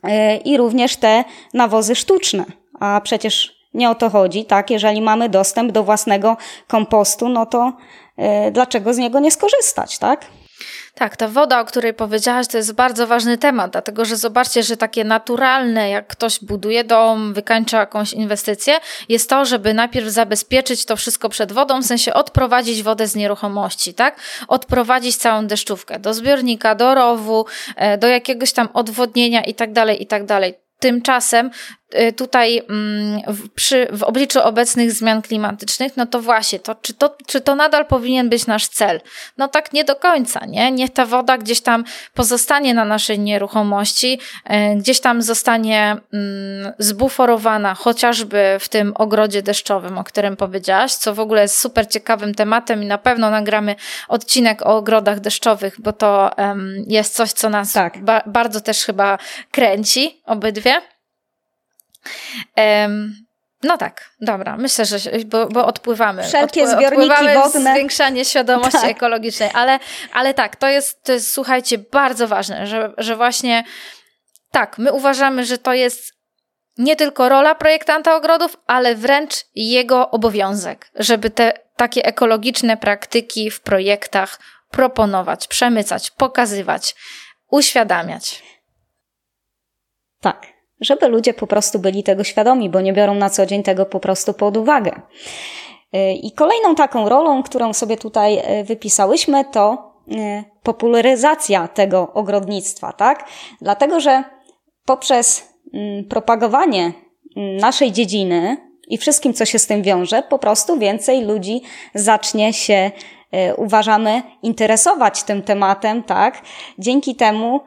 [0.05, 1.25] E, I również te
[1.55, 2.45] nawozy sztuczne.
[2.81, 4.71] A przecież nie o to chodzi, tak?
[4.71, 7.73] Jeżeli mamy dostęp do własnego kompostu, no to
[8.53, 10.27] dlaczego z niego nie skorzystać, tak?
[10.99, 14.77] Tak, ta woda, o której powiedziałaś, to jest bardzo ważny temat, dlatego że zobaczcie, że
[14.77, 20.97] takie naturalne, jak ktoś buduje dom, wykańcza jakąś inwestycję, jest to, żeby najpierw zabezpieczyć to
[20.97, 24.21] wszystko przed wodą, w sensie odprowadzić wodę z nieruchomości, tak?
[24.49, 30.03] Odprowadzić całą deszczówkę do zbiornika, do rowu, e, do jakiegoś tam odwodnienia i tak dalej,
[30.03, 30.55] i tak dalej.
[30.79, 31.51] Tymczasem
[32.17, 37.17] tutaj mm, w, przy, w obliczu obecnych zmian klimatycznych, no to właśnie, to, czy, to,
[37.27, 39.01] czy to nadal powinien być nasz cel?
[39.39, 40.73] No tak nie do końca, nie?
[40.73, 44.21] Niech ta woda gdzieś tam pozostanie na naszej nieruchomości,
[44.51, 51.15] y, gdzieś tam zostanie mm, zbuforowana, chociażby w tym ogrodzie deszczowym, o którym powiedziałaś, co
[51.15, 53.77] w ogóle jest super ciekawym tematem i na pewno nagramy
[54.09, 56.31] odcinek o ogrodach deszczowych, bo to
[56.87, 58.05] jest coś, co nas tak.
[58.05, 59.19] ba bardzo też chyba
[59.51, 60.81] kręci, obydwie.
[63.63, 66.23] No tak, dobra, myślę, że bo, bo odpływamy.
[66.23, 67.73] Wszelkie Odpły, zbiorniki odpływamy wodne.
[67.73, 68.91] Zwiększanie świadomości tak.
[68.91, 69.79] ekologicznej, ale,
[70.13, 73.65] ale tak, to jest, to jest, słuchajcie, bardzo ważne, że, że właśnie
[74.51, 76.13] tak, my uważamy, że to jest
[76.79, 83.61] nie tylko rola projektanta ogrodów, ale wręcz jego obowiązek, żeby te takie ekologiczne praktyki w
[83.61, 86.95] projektach proponować, przemycać, pokazywać,
[87.51, 88.43] uświadamiać.
[90.21, 93.87] Tak żeby ludzie po prostu byli tego świadomi, bo nie biorą na co dzień tego
[93.87, 95.01] po prostu pod uwagę.
[95.95, 102.93] Y, I kolejną taką rolą, którą sobie tutaj y, wypisałyśmy, to y, popularyzacja tego ogrodnictwa,
[102.93, 103.29] tak?
[103.61, 104.25] Dlatego, że
[104.85, 106.93] poprzez mm, propagowanie
[107.37, 108.57] mm, naszej dziedziny
[108.89, 111.63] i wszystkim, co się z tym wiąże, po prostu więcej ludzi
[111.95, 112.91] zacznie się,
[113.57, 116.43] uważamy, interesować tym tematem, tak?
[116.79, 117.61] Dzięki temu,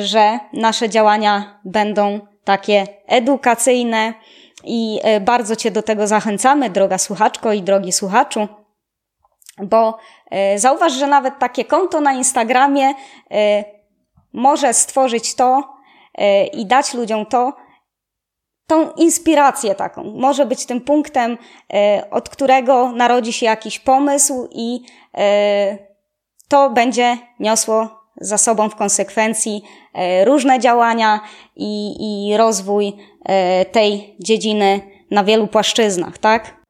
[0.00, 4.14] że nasze działania będą takie edukacyjne
[4.64, 8.48] i e, bardzo Cię do tego zachęcamy, droga słuchaczko i drogi słuchaczu,
[9.58, 9.98] bo
[10.30, 12.94] e, zauważ, że nawet takie konto na Instagramie
[13.30, 13.64] e,
[14.32, 15.72] może stworzyć to
[16.52, 17.52] i dać ludziom to,
[18.66, 20.04] tą inspirację taką.
[20.04, 21.38] Może być tym punktem,
[22.10, 24.80] od którego narodzi się jakiś pomysł i
[26.48, 29.62] to będzie niosło za sobą w konsekwencji
[29.94, 31.20] e, różne działania
[31.56, 31.94] i,
[32.30, 32.92] i rozwój
[33.24, 34.80] e, tej dziedziny
[35.10, 36.62] na wielu płaszczyznach, tak?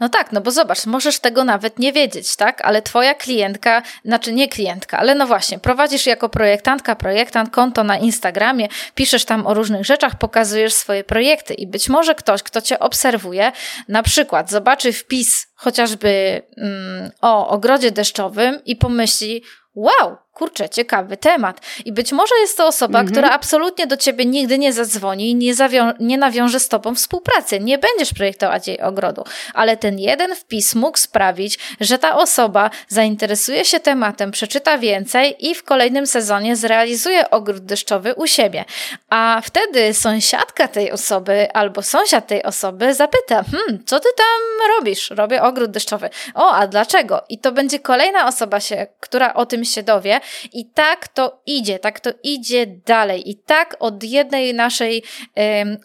[0.00, 2.60] No tak, no bo zobacz, możesz tego nawet nie wiedzieć, tak?
[2.64, 7.98] Ale twoja klientka, znaczy nie klientka, ale no właśnie, prowadzisz jako projektantka, projektant konto na
[7.98, 12.78] Instagramie, piszesz tam o różnych rzeczach, pokazujesz swoje projekty i być może ktoś, kto cię
[12.78, 13.52] obserwuje,
[13.88, 19.42] na przykład zobaczy wpis chociażby mm, o ogrodzie deszczowym i pomyśli,
[19.74, 21.60] wow, kurczę, ciekawy temat.
[21.84, 23.12] I być może jest to osoba, mhm.
[23.14, 25.54] która absolutnie do ciebie nigdy nie zadzwoni i nie,
[26.00, 27.60] nie nawiąże z tobą współpracy.
[27.60, 29.24] Nie będziesz projektować jej ogrodu.
[29.54, 35.54] Ale ten jeden wpis mógł sprawić, że ta osoba zainteresuje się tematem, przeczyta więcej i
[35.54, 38.64] w kolejnym sezonie zrealizuje ogród deszczowy u siebie.
[39.10, 45.10] A wtedy sąsiadka tej osoby albo sąsiad tej osoby zapyta, hmm, co ty tam robisz?
[45.10, 46.10] Robię ogród deszczowy.
[46.34, 47.24] O, a dlaczego?
[47.28, 50.20] I to będzie kolejna osoba, się, która o tym się dowie
[50.52, 53.30] i tak to idzie, tak to idzie dalej.
[53.30, 55.02] I tak od jednej naszej,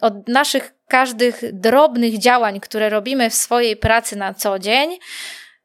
[0.00, 4.98] od naszych każdych drobnych działań, które robimy w swojej pracy na co dzień,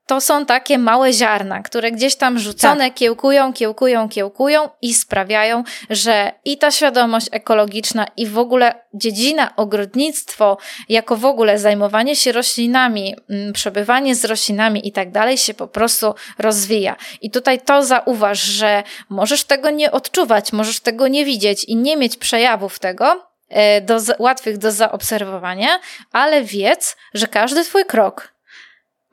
[0.10, 2.94] to są takie małe ziarna, które gdzieś tam rzucone tak.
[2.94, 10.58] kiełkują, kiełkują, kiełkują i sprawiają, że i ta świadomość ekologiczna i w ogóle dziedzina ogrodnictwo,
[10.90, 15.68] jako w ogóle zajmowanie się roślinami, mm, przebywanie z roślinami i tak dalej się po
[15.68, 16.96] prostu rozwija.
[17.22, 21.98] I tutaj to zauważ, że możesz tego nie odczuwać, możesz tego nie widzieć i nie
[21.98, 25.80] mieć przejawów tego, e, do, łatwych do zaobserwowania,
[26.12, 28.34] ale wiedz, że każdy Twój krok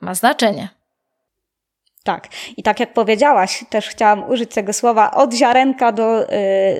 [0.01, 0.76] ma znaczenie.
[2.07, 2.27] Tak.
[2.57, 6.27] I tak jak powiedziałaś, też chciałam użyć tego słowa od ziarenka do y,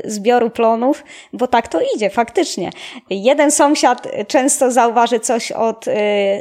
[0.06, 2.70] zbioru plonów, bo tak to idzie faktycznie.
[3.10, 5.92] Jeden sąsiad często zauważy coś od y,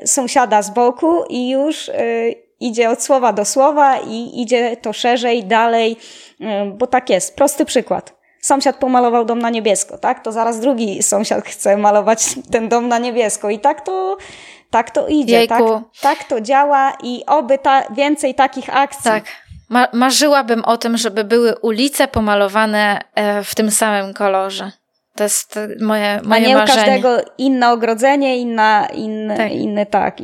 [0.05, 5.45] sąsiada z boku i już y, idzie od słowa do słowa i idzie to szerzej,
[5.45, 5.97] dalej,
[6.41, 6.45] y,
[6.79, 7.37] bo tak jest.
[7.37, 8.15] Prosty przykład.
[8.41, 10.23] Sąsiad pomalował dom na niebiesko, tak?
[10.23, 14.17] To zaraz drugi sąsiad chce malować ten dom na niebiesko i tak to
[14.77, 15.63] tak to idzie, tak,
[16.01, 19.11] tak to działa i oby ta, więcej takich akcji.
[19.11, 19.25] Tak.
[19.69, 24.73] Ma marzyłabym o tym, żeby były ulice pomalowane e, w tym samym kolorze.
[25.17, 26.83] To jest moje, moje A nie marzenie.
[26.83, 27.09] u każdego
[27.39, 29.53] inne ogrodzenie, inna, inny, tak.
[29.53, 30.21] inny tak,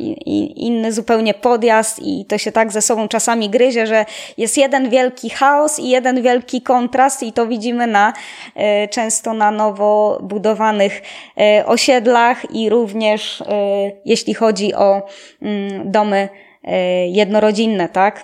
[0.55, 4.05] inny zupełnie podjazd i to się tak ze sobą czasami gryzie, że
[4.37, 8.13] jest jeden wielki chaos i jeden wielki kontrast i to widzimy na
[8.55, 11.01] e, często na nowo budowanych
[11.37, 13.45] e, osiedlach i również e,
[14.05, 15.01] jeśli chodzi o
[15.41, 16.29] mm, domy
[17.07, 18.23] jednorodzinne, tak?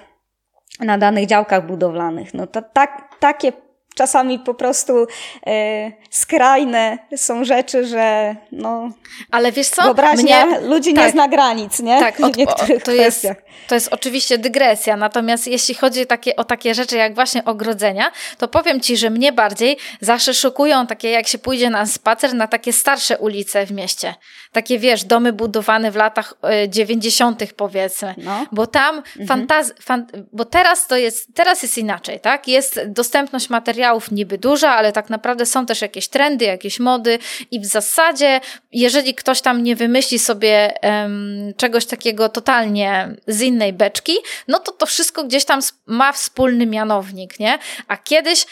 [0.80, 2.34] Na danych działkach budowlanych.
[2.34, 3.52] No to tak, takie
[3.96, 5.08] czasami po prostu
[5.48, 8.90] e, skrajne są rzeczy, że no.
[9.32, 9.84] Ale wiesz co?
[9.84, 12.00] Wyobraźnia Mnie, ludzi tak, nie zna granic, nie?
[12.00, 13.28] Tak, od, niektórych to jest,
[13.68, 14.98] to jest oczywiście dygresja.
[14.98, 19.32] Natomiast jeśli chodzi takie, o takie rzeczy jak właśnie ogrodzenia, to powiem ci, że mnie
[19.32, 24.16] bardziej zawsze szokują takie, jak się pójdzie na spacer na takie starsze ulice w mieście.
[24.52, 26.34] Takie wiesz, domy budowane w latach
[26.64, 28.16] y, dziewięćdziesiątych powiedzmy.
[28.18, 28.46] No.
[28.52, 29.28] Bo tam mhm.
[29.28, 32.48] fantaz, fan, bo teraz to jest, teraz jest inaczej, tak?
[32.48, 37.20] Jest dostępność materiału materiałów niby duża, ale tak naprawdę są też jakieś trendy, jakieś mody
[37.52, 43.74] i w zasadzie, jeżeli ktoś tam nie wymyśli sobie um, czegoś takiego totalnie z innej
[43.74, 44.14] beczki,
[44.48, 47.60] no to to wszystko gdzieś tam ma wspólny mianownik, nie?
[47.88, 48.46] A kiedyś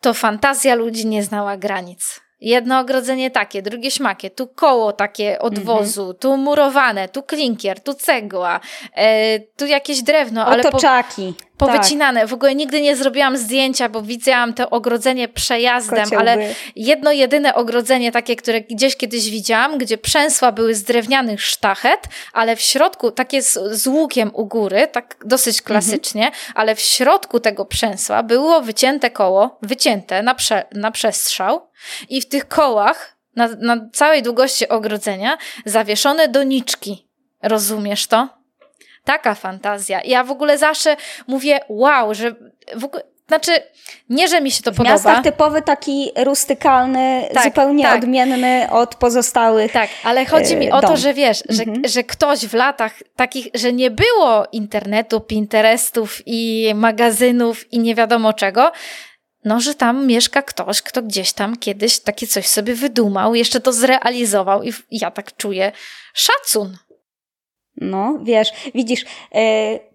[0.00, 2.20] to fantazja ludzi nie znała granic.
[2.40, 6.18] Jedno ogrodzenie takie, drugie śmakie, tu koło takie od wozu, mm -hmm.
[6.18, 8.60] tu murowane, tu klinkier, tu cegła,
[8.96, 11.34] e, tu jakieś drewno, ale Otoczaki.
[11.38, 12.20] Po, powycinane.
[12.20, 12.28] Tak.
[12.28, 16.30] W ogóle nigdy nie zrobiłam zdjęcia, bo widziałam to ogrodzenie przejazdem, Kociołby.
[16.30, 22.00] ale jedno jedyne ogrodzenie takie, które gdzieś kiedyś widziałam, gdzie przęsła były z drewnianych sztachet,
[22.32, 26.52] ale w środku, takie z, z łukiem u góry, tak dosyć klasycznie, mm -hmm.
[26.54, 31.68] ale w środku tego przęsła było wycięte koło, wycięte na, prze, na przestrzał
[32.08, 37.08] i w tych kołach, na, na całej długości ogrodzenia, zawieszone doniczki.
[37.42, 38.37] Rozumiesz to?
[39.08, 40.00] Taka fantazja.
[40.04, 40.96] Ja w ogóle zawsze
[41.26, 42.34] mówię, wow, że
[42.76, 43.52] w ogóle, znaczy,
[44.08, 44.94] nie, że mi się to w podoba.
[44.94, 48.02] Miastach typowy taki rustykalny, tak, zupełnie tak.
[48.02, 49.72] odmienny od pozostałych.
[49.72, 50.90] Tak, ale chodzi mi o dom.
[50.90, 51.88] to, że wiesz, że, mhm.
[51.88, 58.32] że ktoś w latach takich, że nie było internetu, Pinterestów i magazynów i nie wiadomo
[58.32, 58.72] czego,
[59.44, 63.72] no, że tam mieszka ktoś, kto gdzieś tam kiedyś takie coś sobie wydumał, jeszcze to
[63.72, 65.72] zrealizował i ja tak czuję
[66.14, 66.76] szacun.
[67.80, 69.04] No, wiesz, widzisz,
[69.34, 69.40] yy,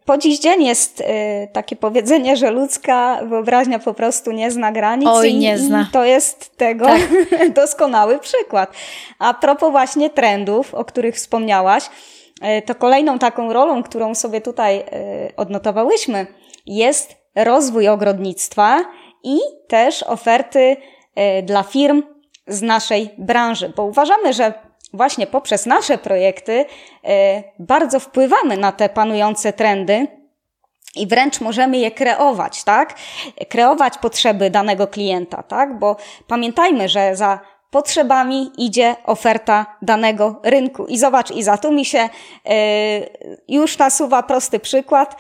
[0.06, 1.06] po dziś dzień jest yy,
[1.54, 5.10] takie powiedzenie, że ludzka wyobraźnia po prostu nie zna granic.
[5.12, 5.82] Oj, nie zna.
[5.90, 7.52] I to jest tego tak.
[7.54, 8.74] doskonały przykład.
[9.20, 11.90] A propos właśnie trendów, o których wspomniałaś,
[12.42, 14.84] yy, to kolejną taką rolą, którą sobie tutaj
[15.38, 16.28] odnotowałyśmy,
[16.66, 18.86] jest rozwój ogrodnictwa
[19.24, 20.78] i też oferty
[21.16, 22.04] e, dla firm
[22.48, 24.54] z naszej branży, bo uważamy, że
[24.94, 26.66] właśnie poprzez nasze projekty
[27.04, 30.08] e, bardzo wpływamy na te panujące trendy
[30.96, 32.96] i wręcz możemy je kreować, tak?
[33.50, 35.80] Kreować potrzeby danego klienta, tak?
[35.80, 35.96] Bo
[36.28, 37.40] pamiętajmy, że za
[37.72, 40.86] potrzebami idzie oferta danego rynku.
[40.86, 42.10] I zobacz, i za tu mi się e,
[43.48, 45.16] już nasuwa prosty przykład.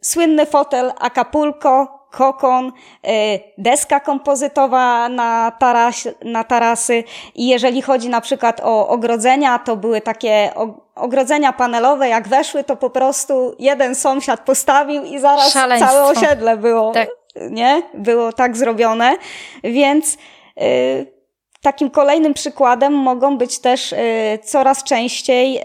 [0.00, 3.10] Słynny fotel Acapulco kokon, y,
[3.58, 7.04] deska kompozytowa na, taras, na tarasy
[7.34, 10.50] i jeżeli chodzi na przykład o ogrodzenia, to były takie
[10.94, 15.92] ogrodzenia panelowe, jak weszły, to po prostu jeden sąsiad postawił i zaraz Szaleństwo.
[15.92, 17.08] całe osiedle było, tak.
[17.50, 17.82] nie?
[17.94, 19.16] Było tak zrobione,
[19.64, 20.18] więc
[20.62, 21.18] y,
[21.62, 23.96] takim kolejnym przykładem mogą być też y,
[24.44, 25.60] coraz częściej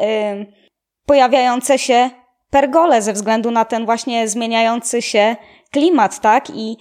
[1.06, 2.10] pojawiające się
[2.54, 5.36] pergole ze względu na ten właśnie zmieniający się
[5.74, 6.50] klimat, tak?
[6.50, 6.78] I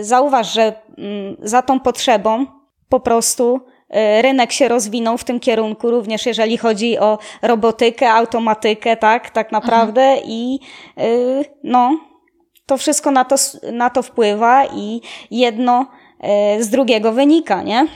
[0.00, 2.46] y, zauważ, że y, za tą potrzebą
[2.88, 8.96] po prostu y, rynek się rozwinął w tym kierunku, również jeżeli chodzi o robotykę, automatykę,
[8.96, 9.30] tak?
[9.30, 10.26] Tak naprawdę mhm.
[10.26, 10.60] i
[10.98, 11.98] y, no,
[12.66, 13.36] to wszystko na to,
[13.72, 15.00] na to wpływa i
[15.30, 15.86] jedno
[16.60, 17.86] z drugiego wynika, nie?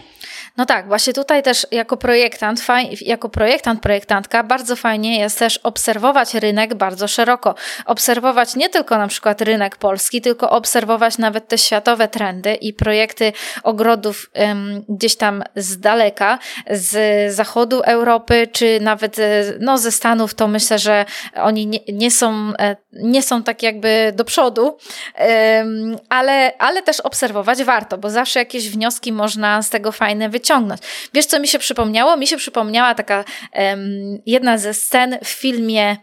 [0.56, 2.66] No tak, właśnie tutaj też jako projektant,
[3.00, 7.54] jako projektant, projektantka bardzo fajnie jest też obserwować rynek bardzo szeroko.
[7.86, 13.32] Obserwować nie tylko na przykład rynek polski, tylko obserwować nawet te światowe trendy i projekty
[13.62, 16.38] ogrodów um, gdzieś tam z daleka,
[16.70, 19.16] z zachodu Europy, czy nawet
[19.60, 24.12] no, ze Stanów, to myślę, że oni nie, nie są, e, nie są tak jakby
[24.16, 29.92] do przodu, um, ale, ale też obserwować warto, bo zawsze jakieś wnioski można z tego
[29.92, 30.41] fajne wyciągnąć.
[31.14, 32.16] Wiesz, co mi się przypomniało?
[32.16, 33.24] Mi się przypomniała taka
[33.54, 35.96] um, jedna ze scen w filmie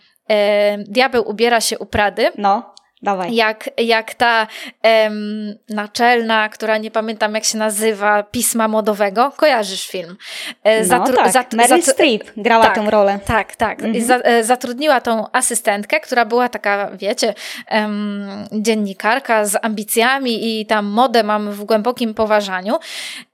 [0.78, 2.32] Diabeł ubiera się u Prady.
[2.38, 2.74] No.
[3.02, 3.36] Dawaj.
[3.36, 4.48] Jak, jak ta
[4.82, 9.32] em, naczelna, która nie pamiętam jak się nazywa, pisma modowego.
[9.38, 10.18] Kojarzysz film?
[10.64, 13.20] E, no tak, zat, Meryl zat, Streep grała tak, tę rolę.
[13.26, 13.84] Tak, tak.
[13.84, 14.06] Mhm.
[14.06, 17.34] Za, e, zatrudniła tą asystentkę, która była taka, wiecie,
[17.68, 22.80] em, dziennikarka z ambicjami i tam modę mamy w głębokim poważaniu.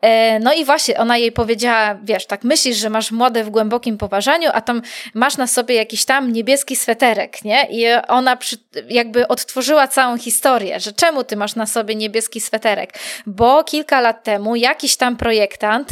[0.01, 3.97] E, no i właśnie ona jej powiedziała, wiesz, tak myślisz, że masz modę w głębokim
[3.97, 4.82] poważaniu, a tam
[5.13, 7.68] masz na sobie jakiś tam niebieski sweterek, nie?
[7.70, 8.57] I ona przy,
[8.89, 12.93] jakby odtworzyła stworzyła całą historię, że czemu ty masz na sobie niebieski sweterek?
[13.26, 15.89] Bo kilka lat temu jakiś tam projektant,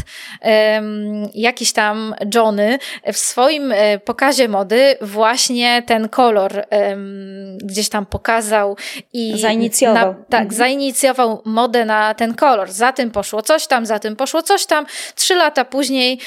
[1.33, 2.79] jakiś tam Johnny
[3.13, 6.65] w swoim e, pokazie mody właśnie ten kolor
[7.63, 8.77] gdzieś tam pokazał
[9.13, 10.13] i zainicjował.
[10.13, 10.51] Na, tak, mhm.
[10.51, 12.71] zainicjował modę na ten kolor.
[12.71, 14.85] Za tym poszło coś tam, za tym poszło coś tam.
[15.15, 16.19] Trzy lata później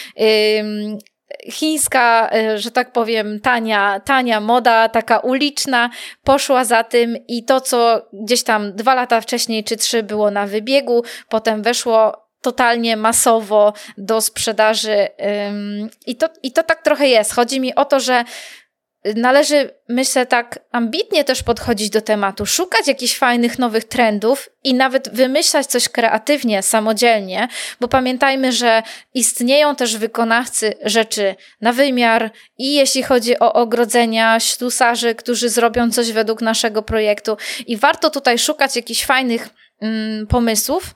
[1.50, 5.90] chińska, e, że tak powiem, tania, tania moda, taka uliczna,
[6.24, 10.46] poszła za tym i to, co gdzieś tam dwa lata wcześniej czy trzy było na
[10.46, 15.08] wybiegu, potem weszło totalnie masowo do sprzedaży.
[16.06, 17.34] I to, I to tak trochę jest.
[17.34, 18.24] Chodzi mi o to, że
[19.14, 25.08] należy, myślę, tak ambitnie też podchodzić do tematu, szukać jakichś fajnych nowych trendów i nawet
[25.08, 27.48] wymyślać coś kreatywnie, samodzielnie,
[27.80, 28.82] bo pamiętajmy, że
[29.14, 36.12] istnieją też wykonawcy rzeczy na wymiar i jeśli chodzi o ogrodzenia, ślusarzy, którzy zrobią coś
[36.12, 37.36] według naszego projektu.
[37.66, 39.48] I warto tutaj szukać jakichś fajnych
[39.80, 40.94] mm, pomysłów,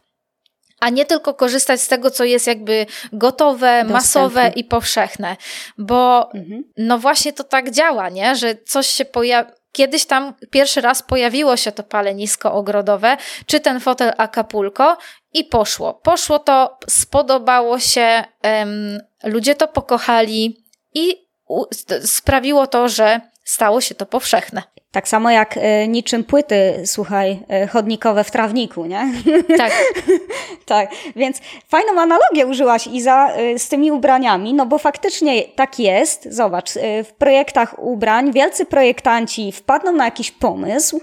[0.81, 3.93] a nie tylko korzystać z tego, co jest jakby gotowe, Dostępne.
[3.93, 5.37] masowe i powszechne.
[5.79, 6.65] Bo mhm.
[6.77, 8.37] no właśnie to tak działa, nie?
[8.37, 9.51] Że coś się pojawia.
[9.73, 13.17] Kiedyś tam pierwszy raz pojawiło się to palenisko ogrodowe,
[13.47, 14.97] czy ten fotel Acapulco
[15.33, 15.95] i poszło.
[15.95, 20.65] Poszło to, spodobało się, um, ludzie to pokochali
[20.95, 21.65] i u,
[22.05, 24.63] sprawiło to, że stało się to powszechne.
[24.93, 29.13] Tak samo jak y, niczym płyty, słuchaj, y, chodnikowe w trawniku, nie?
[29.57, 29.73] Tak.
[30.67, 36.29] tak, więc fajną analogię użyłaś Iza y, z tymi ubraniami, no bo faktycznie tak jest.
[36.31, 36.71] Zobacz,
[37.05, 41.01] w projektach ubrań wielcy projektanci wpadną na jakiś pomysł,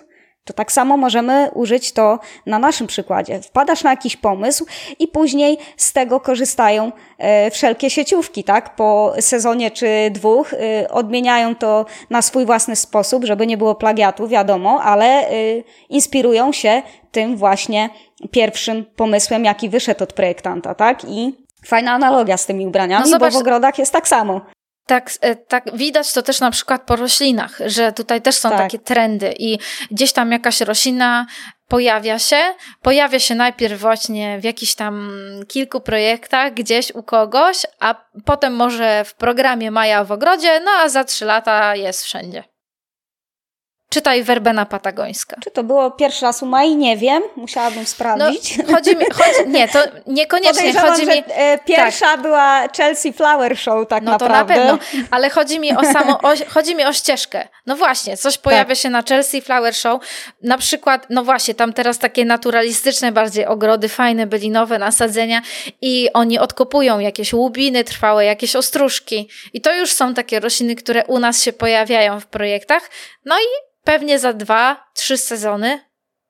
[0.48, 3.42] to tak samo możemy użyć to na naszym przykładzie.
[3.42, 4.66] Wpadasz na jakiś pomysł
[5.00, 8.76] i później z tego korzystają e, wszelkie sieciówki, tak?
[8.76, 10.58] Po sezonie czy dwóch e,
[10.90, 15.32] odmieniają to na swój własny sposób, żeby nie było plagiatu, wiadomo, ale e,
[15.90, 16.82] inspirują się
[17.12, 17.90] tym właśnie
[18.32, 21.06] pierwszym pomysłem, jaki wyszedł od projektanta, tak?
[21.06, 21.36] I
[21.66, 24.42] fajna analogia z tymi ubraniami, no zobacz, bo w ogrodach jest tak samo.
[24.88, 28.60] Tak, e, tak, widać to też na przykład po roślinach, że tutaj też są tak.
[28.60, 29.60] takie trendy i
[29.92, 31.26] gdzieś tam jakaś roślina
[31.68, 32.38] pojawia się,
[32.82, 35.12] pojawia się najpierw właśnie w jakichś tam
[35.48, 40.90] kilku projektach, gdzieś u kogoś, a potem może w programie Maja w ogrodzie, no a
[40.90, 42.44] za trzy lata jest wszędzie.
[43.90, 45.38] Czytaj werbena patagońska.
[45.44, 46.76] Czy to było pierwszy raz u Mai?
[46.76, 48.58] Nie wiem, musiałabym sprawdzić.
[48.58, 51.14] No, chodzi mi, chodzi, nie, to niekoniecznie chodzi mi.
[51.14, 52.22] Że e, pierwsza tak.
[52.22, 54.56] była Chelsea Flower Show, tak no naprawdę.
[54.56, 57.48] No to na pewno, ale chodzi mi o samo, o, chodzi mi o ścieżkę.
[57.66, 58.78] No właśnie, coś pojawia tak.
[58.78, 60.02] się na Chelsea Flower Show.
[60.42, 65.42] Na przykład, no właśnie, tam teraz takie naturalistyczne bardziej ogrody, fajne, byli nowe nasadzenia
[65.82, 69.30] i oni odkopują jakieś łubiny trwałe, jakieś ostróżki.
[69.54, 72.90] I to już są takie rośliny, które u nas się pojawiają w projektach.
[73.26, 75.80] No i pewnie za dwa, trzy sezony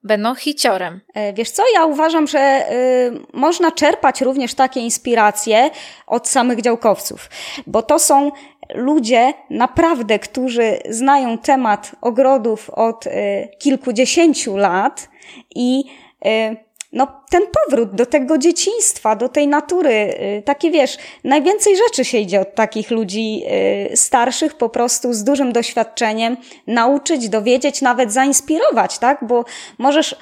[0.03, 1.01] będą hiciorem.
[1.13, 5.69] E, wiesz co, ja uważam, że y, można czerpać również takie inspiracje
[6.07, 7.29] od samych działkowców,
[7.67, 8.31] bo to są
[8.73, 13.11] ludzie naprawdę, którzy znają temat ogrodów od y,
[13.59, 15.09] kilkudziesięciu lat
[15.55, 15.83] i
[16.25, 19.91] y, no, ten powrót do tego dzieciństwa, do tej natury,
[20.39, 23.43] y, takie wiesz, najwięcej rzeczy się idzie od takich ludzi
[23.91, 29.27] y, starszych, po prostu z dużym doświadczeniem, nauczyć, dowiedzieć, nawet zainspirować, tak?
[29.27, 29.45] Bo
[29.77, 30.15] możesz y,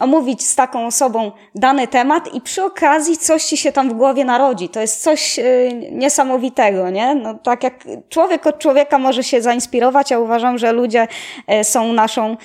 [0.00, 4.24] omówić z taką osobą dany temat i przy okazji coś ci się tam w głowie
[4.24, 4.68] narodzi.
[4.68, 5.40] To jest coś
[5.90, 7.14] niesamowitego, nie?
[7.14, 11.08] No, tak jak człowiek od człowieka może się zainspirować, a uważam, że ludzie
[11.62, 12.36] są naszą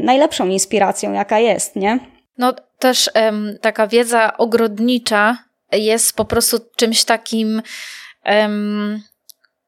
[0.00, 2.11] najlepszą inspiracją, jaka jest, nie?
[2.38, 5.38] No też um, taka wiedza ogrodnicza
[5.72, 7.62] jest po prostu czymś takim
[8.26, 9.02] um,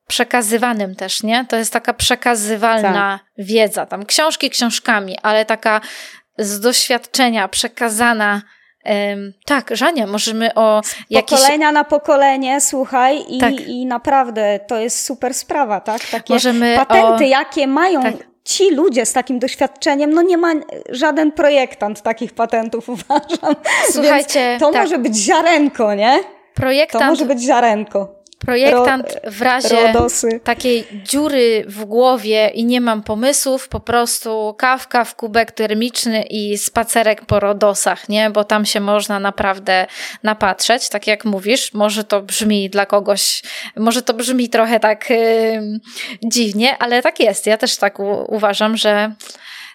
[0.07, 1.45] przekazywanym też, nie?
[1.49, 3.47] To jest taka przekazywalna tak.
[3.47, 3.87] wiedza.
[3.87, 5.81] Tam książki książkami, ale taka
[6.39, 8.43] z doświadczenia przekazana
[9.47, 11.41] tak, Żania, możemy o jakieś...
[11.41, 13.53] Pokolenia na pokolenie, słuchaj, i, tak.
[13.53, 16.05] i naprawdę to jest super sprawa, tak?
[16.05, 17.27] Takie możemy patenty, o...
[17.27, 18.15] jakie mają tak.
[18.45, 20.53] Ci ludzie z takim doświadczeniem, no nie ma
[20.89, 23.55] żaden projektant takich patentów, uważam.
[23.91, 24.83] Słuchajcie, Więc to tak.
[24.83, 26.21] może być ziarenko, nie?
[26.55, 27.05] Projektant...
[27.05, 28.14] To może być ziarenko
[28.45, 30.41] projektant w razie rodosy.
[30.45, 36.59] takiej dziury w głowie i nie mam pomysłów, po prostu kawka w kubek termiczny i
[36.59, 38.31] spacerek po rodosach, nie?
[38.31, 39.87] Bo tam się można naprawdę
[40.23, 41.75] napatrzeć, tak jak mówisz.
[41.75, 43.43] Może to brzmi dla kogoś,
[43.77, 45.81] może to brzmi trochę tak yy,
[46.25, 47.47] dziwnie, ale tak jest.
[47.47, 49.15] Ja też tak uważam, że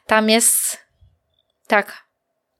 [0.05, 0.77] tam jest
[1.67, 2.09] tak.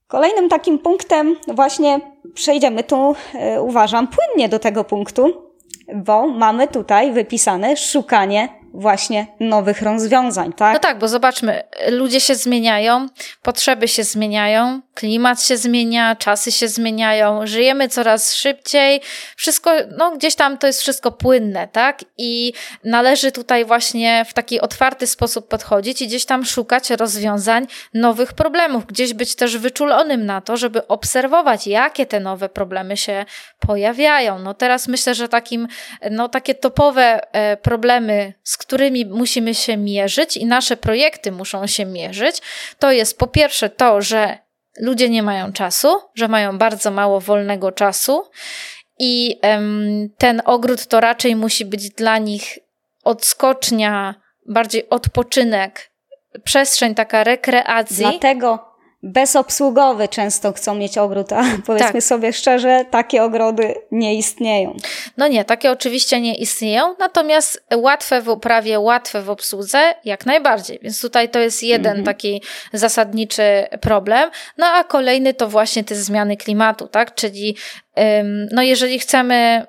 [0.08, 2.00] Kolejnym takim punktem właśnie
[2.34, 5.49] przejdziemy tu, yy, uważam, płynnie do tego punktu,
[5.96, 10.74] bo mamy tutaj wypisane szukanie właśnie nowych rozwiązań, tak?
[10.74, 13.08] No tak, bo zobaczmy, ludzie się zmieniają,
[13.42, 19.02] potrzeby się zmieniają, klimat się zmienia, czasy się zmieniają, żyjemy coraz szybciej,
[19.36, 22.06] wszystko, no gdzieś tam to jest wszystko płynne, tak?
[22.18, 22.54] I
[22.84, 28.86] należy tutaj właśnie w taki otwarty sposób podchodzić i gdzieś tam szukać rozwiązań nowych problemów,
[28.86, 33.26] gdzieś być też wyczulonym na to, żeby obserwować, jakie te nowe problemy się
[33.60, 34.40] pojawiają.
[34.40, 35.68] No teraz myślę, że takim,
[36.12, 41.86] no takie topowe e, problemy, z którymi musimy się mierzyć i nasze projekty muszą się
[41.86, 42.42] mierzyć,
[42.80, 44.38] to jest po pierwsze to, że
[44.80, 48.30] ludzie nie mają czasu, że mają bardzo mało wolnego czasu
[49.00, 52.60] i um, ten ogród to raczej musi być dla nich
[53.04, 55.92] odskocznia, bardziej odpoczynek,
[56.44, 57.98] przestrzeń taka rekreacji.
[57.98, 58.69] Dlatego
[59.04, 62.04] bezobsługowy często chcą mieć ogród, a powiedzmy tak.
[62.04, 64.78] sobie szczerze, takie ogrody nie istnieją.
[65.18, 70.80] No nie, takie oczywiście nie istnieją, natomiast łatwe w uprawie, łatwe w obsłudze, jak najbardziej.
[70.82, 72.06] Więc tutaj to jest jeden mhm.
[72.06, 72.42] taki
[72.74, 73.44] zasadniczy
[73.82, 74.30] problem.
[74.58, 77.16] No a kolejny to właśnie te zmiany klimatu, tak?
[77.16, 77.56] Czyli
[78.52, 79.66] no jeżeli chcemy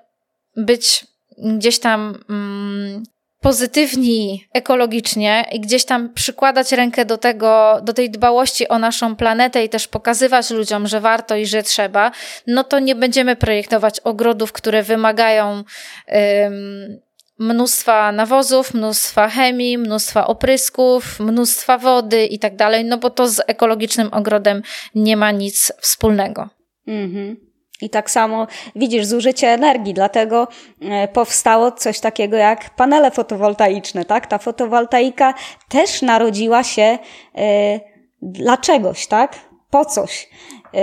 [0.56, 1.06] być
[1.38, 3.02] gdzieś tam mm,
[3.40, 9.64] pozytywni ekologicznie i gdzieś tam przykładać rękę do tego, do tej dbałości o naszą planetę
[9.64, 12.10] i też pokazywać ludziom, że warto i że trzeba,
[12.46, 17.00] no to nie będziemy projektować ogrodów, które wymagają um,
[17.38, 23.40] mnóstwa nawozów, mnóstwa chemii, mnóstwa oprysków, mnóstwa wody i tak dalej, no bo to z
[23.46, 24.62] ekologicznym ogrodem
[24.94, 26.48] nie ma nic wspólnego.
[26.86, 27.49] Mhm.
[27.82, 30.48] I tak samo widzisz zużycie energii, dlatego
[30.80, 34.26] e, powstało coś takiego jak panele fotowoltaiczne, tak?
[34.26, 35.34] Ta fotowoltaika
[35.68, 36.98] też narodziła się
[37.34, 37.80] e,
[38.22, 39.36] dla czegoś, tak?
[39.70, 40.28] Po coś.
[40.74, 40.80] E,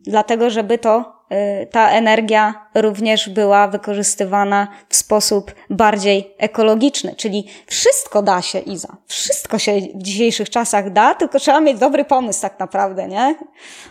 [0.00, 1.15] dlatego, żeby to
[1.70, 7.14] ta energia również była wykorzystywana w sposób bardziej ekologiczny.
[7.16, 8.96] Czyli wszystko da się, Iza.
[9.06, 13.34] Wszystko się w dzisiejszych czasach da, tylko trzeba mieć dobry pomysł tak naprawdę, nie?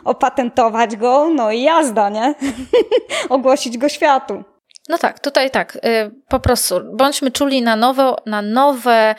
[0.04, 2.36] Opatentować go, no i jazda, nie?
[3.30, 4.44] Ogłosić go światu.
[4.90, 5.80] No tak, tutaj tak, y,
[6.28, 9.16] po prostu bądźmy czuli na nowe, na nowe,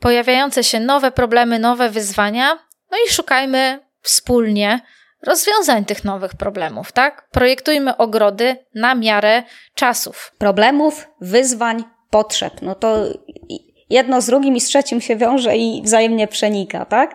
[0.00, 2.58] pojawiające się nowe problemy, nowe wyzwania,
[2.90, 4.80] no i szukajmy wspólnie
[5.26, 7.28] rozwiązań tych nowych problemów, tak?
[7.30, 9.42] Projektujmy ogrody na miarę
[9.74, 10.32] czasów.
[10.38, 12.52] Problemów, wyzwań, potrzeb.
[12.62, 12.96] No to
[13.90, 17.14] jedno z drugim i z trzecim się wiąże i wzajemnie przenika, tak?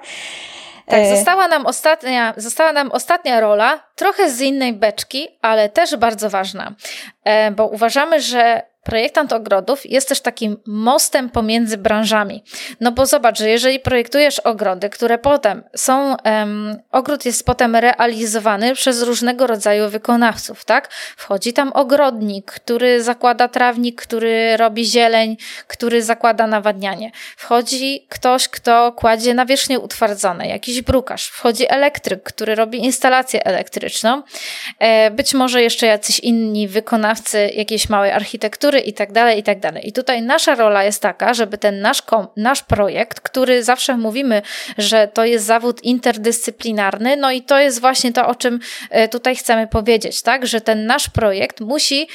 [0.86, 5.96] Tak, e, została nam, ostatnia, została nam ostatnia rola, trochę z innej beczki, ale też
[5.96, 6.76] bardzo ważna,
[7.24, 12.44] e, bo uważamy, że projektant ogrodów jest też takim mostem pomiędzy branżami.
[12.82, 18.76] No bo zobacz, że jeżeli projektujesz ogrody, które potem są, um, ogród jest potem realizowany
[18.76, 20.90] przez różnego rodzaju wykonawców, tak?
[21.18, 27.12] Wchodzi tam ogrodnik, który zakłada trawnik, który robi zieleń, który zakłada nawadnianie.
[27.38, 31.28] Wchodzi ktoś, kto kładzie nawierzchnie utwardzone, jakiś brukarz.
[31.28, 34.24] Wchodzi elektryk, który robi instalację elektryczną.
[34.80, 39.60] E, być może jeszcze jacyś inni wykonawcy jakiejś małej architektury, i tak dalej, i tak
[39.60, 39.88] dalej.
[39.88, 42.04] I tutaj nasza rola jest taka, żeby ten nasz,
[42.38, 44.42] nasz projekt, który zawsze mówimy,
[44.78, 48.60] że to jest zawód interdyscyplinarny, no i to jest właśnie to, o czym
[48.90, 52.08] e, tutaj chcemy powiedzieć, tak, że ten nasz projekt musi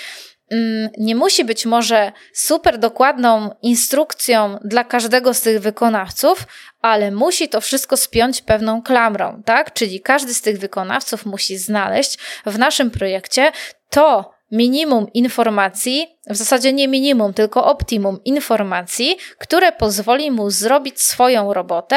[0.51, 6.47] mm, nie musi być może super dokładną instrukcją dla każdego z tych wykonawców,
[6.83, 9.73] ale musi to wszystko spiąć pewną klamrą, tak?
[9.73, 13.53] Czyli każdy z tych wykonawców musi znaleźć w naszym projekcie
[13.91, 21.53] to, minimum informacji, w zasadzie nie minimum, tylko optimum informacji, które pozwoli mu zrobić swoją
[21.53, 21.97] robotę.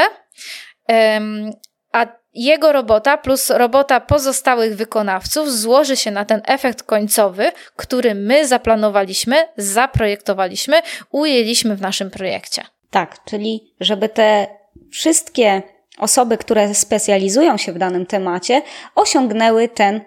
[1.92, 8.48] A jego robota plus robota pozostałych wykonawców złoży się na ten efekt końcowy, który my
[8.48, 10.82] zaplanowaliśmy, zaprojektowaliśmy,
[11.12, 12.64] ujęliśmy w naszym projekcie.
[12.90, 14.48] Tak, czyli żeby te
[14.92, 15.62] wszystkie
[15.98, 18.62] osoby, które specjalizują się w danym temacie,
[18.96, 20.02] osiągnęły ten e,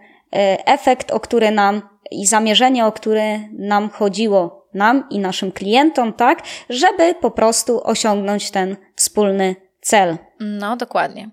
[0.67, 6.43] efekt, o który nam i zamierzenie, o które nam chodziło, nam i naszym klientom, tak,
[6.71, 10.19] żeby po prostu osiągnąć ten wspólny cel.
[10.41, 11.31] No, dokładnie.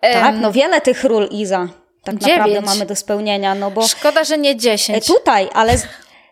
[0.00, 1.68] Tak, no wiele tych ról, Iza,
[2.04, 2.38] tak dziewięć.
[2.38, 3.88] naprawdę mamy do spełnienia, no bo...
[3.88, 5.10] Szkoda, że nie dziesięć.
[5.10, 5.74] E, tutaj, ale...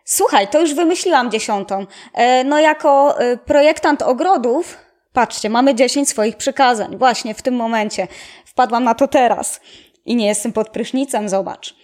[0.04, 1.86] Słuchaj, to już wymyśliłam dziesiątą.
[2.14, 4.76] E, no jako projektant ogrodów,
[5.12, 6.96] Patrzcie, mamy 10 swoich przykazań.
[6.96, 8.08] Właśnie w tym momencie.
[8.44, 9.60] Wpadłam na to teraz.
[10.06, 11.74] I nie jestem pod prysznicem, zobacz.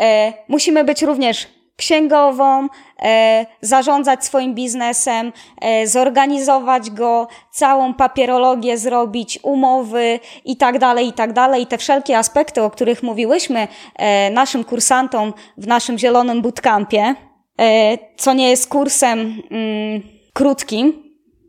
[0.00, 1.46] E, musimy być również
[1.76, 2.68] księgową,
[3.02, 11.12] e, zarządzać swoim biznesem, e, zorganizować go, całą papierologię zrobić, umowy i tak dalej, i
[11.12, 11.62] tak dalej.
[11.62, 17.14] I te wszelkie aspekty, o których mówiłyśmy e, naszym kursantom w naszym zielonym bootcampie,
[17.60, 20.02] e, co nie jest kursem mm,
[20.32, 21.04] krótkim,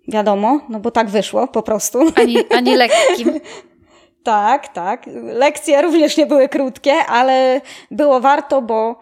[0.08, 2.00] Wiadomo, no bo tak wyszło po prostu.
[2.16, 3.34] Ani, ani lekkim.
[4.26, 5.06] tak, tak.
[5.24, 7.62] Lekcje również nie były krótkie, ale
[7.92, 8.96] było warto, bo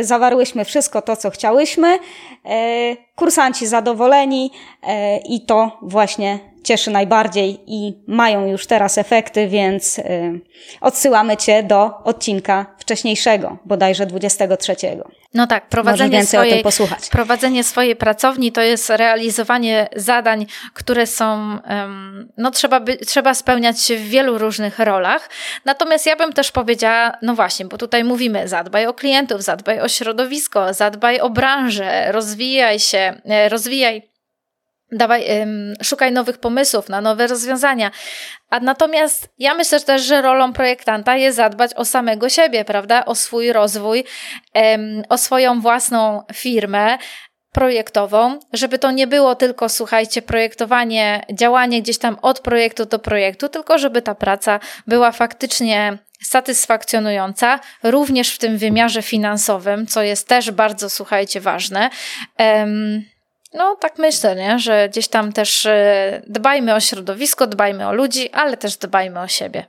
[0.00, 1.94] y, zawarłyśmy wszystko to, co chciałyśmy.
[1.94, 1.98] Y,
[3.16, 4.86] kursanci zadowoleni y,
[5.28, 10.00] i to właśnie cieszy najbardziej i mają już teraz efekty, więc
[10.80, 14.76] odsyłamy Cię do odcinka wcześniejszego, bodajże 23.
[15.34, 16.64] No tak, prowadzenie swojej,
[17.10, 21.58] prowadzenie swojej pracowni to jest realizowanie zadań, które są,
[22.38, 25.30] no trzeba, by, trzeba spełniać się w wielu różnych rolach.
[25.64, 29.88] Natomiast ja bym też powiedziała, no właśnie, bo tutaj mówimy, zadbaj o klientów, zadbaj o
[29.88, 34.15] środowisko, zadbaj o branżę, rozwijaj się, e, rozwijaj
[34.92, 35.24] dawaj,
[35.82, 37.90] szukaj nowych pomysłów na nowe rozwiązania.
[38.50, 43.04] A natomiast ja myślę też, że rolą projektanta jest zadbać o samego siebie, prawda?
[43.04, 44.04] O swój rozwój,
[45.08, 46.98] o swoją własną firmę
[47.52, 53.48] projektową, żeby to nie było tylko, słuchajcie, projektowanie, działanie gdzieś tam od projektu do projektu,
[53.48, 60.50] tylko żeby ta praca była faktycznie satysfakcjonująca, również w tym wymiarze finansowym, co jest też
[60.50, 61.90] bardzo, słuchajcie, ważne.
[63.56, 64.58] No, tak myślę, nie?
[64.58, 69.28] że gdzieś tam też e, dbajmy o środowisko, dbajmy o ludzi, ale też dbajmy o
[69.28, 69.66] siebie.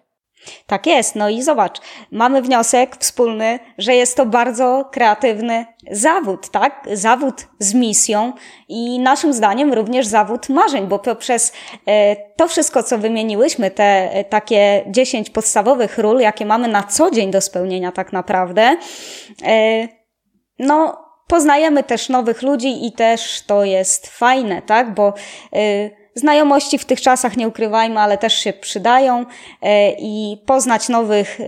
[0.68, 1.82] Tak jest, no i zobacz,
[2.12, 6.88] mamy wniosek wspólny, że jest to bardzo kreatywny zawód, tak?
[6.94, 8.34] Zawód z misją
[8.68, 11.54] i naszym zdaniem również zawód marzeń, bo poprzez
[11.86, 17.12] e, to wszystko, co wymieniłyśmy, te e, takie 10 podstawowych ról, jakie mamy na co
[17.12, 18.78] dzień do spełnienia tak naprawdę,
[20.60, 24.94] no poznajemy też nowych ludzi i też to jest fajne, tak?
[24.94, 25.14] Bo
[25.56, 29.26] y, Znajomości w tych czasach, nie ukrywajmy, ale też się przydają
[29.62, 31.44] e, i poznać nowych e,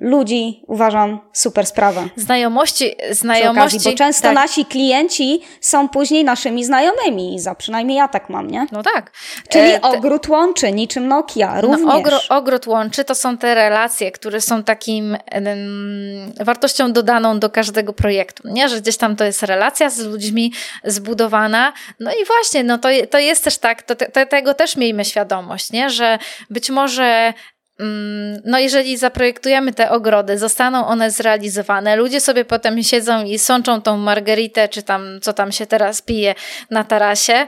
[0.00, 2.04] ludzi uważam super sprawa.
[2.16, 3.76] Znajomości, znajomości.
[3.76, 4.34] Okazji, bo często tak.
[4.34, 8.66] nasi klienci są później naszymi znajomymi, za przynajmniej ja tak mam, nie?
[8.72, 9.12] No tak.
[9.48, 11.80] Czyli e, ogród łączy, niczym Nokia, no, również.
[11.80, 17.50] No, ogro, ogród łączy to są te relacje, które są takim um, wartością dodaną do
[17.50, 18.68] każdego projektu, nie?
[18.68, 20.52] Że gdzieś tam to jest relacja z ludźmi
[20.84, 21.72] zbudowana.
[22.00, 25.72] No i właśnie, no to, to jest też tak, to, te, tego też miejmy świadomość,
[25.72, 25.90] nie?
[25.90, 26.18] że
[26.50, 27.32] być może
[27.80, 33.82] mm, no, jeżeli zaprojektujemy te ogrody, zostaną one zrealizowane, ludzie sobie potem siedzą i sączą
[33.82, 36.34] tą margeritę, czy tam, co tam się teraz pije
[36.70, 37.46] na tarasie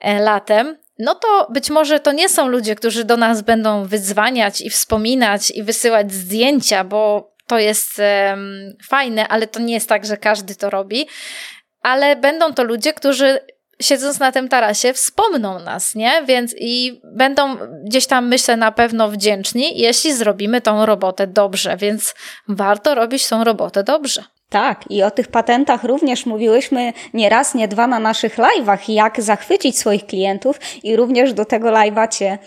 [0.00, 4.60] e, latem, no to być może to nie są ludzie, którzy do nas będą wyzwaniać
[4.60, 10.06] i wspominać i wysyłać zdjęcia, bo to jest um, fajne, ale to nie jest tak,
[10.06, 11.08] że każdy to robi.
[11.82, 13.38] Ale będą to ludzie, którzy
[13.82, 16.22] siedząc na tym tarasie, wspomną nas, nie?
[16.26, 22.14] Więc i będą gdzieś tam, myślę, na pewno wdzięczni, jeśli zrobimy tą robotę dobrze, więc
[22.48, 24.24] warto robić tą robotę dobrze.
[24.48, 29.22] Tak, i o tych patentach również mówiłyśmy nie raz, nie dwa na naszych live'ach, jak
[29.22, 32.38] zachwycić swoich klientów i również do tego live'a Cię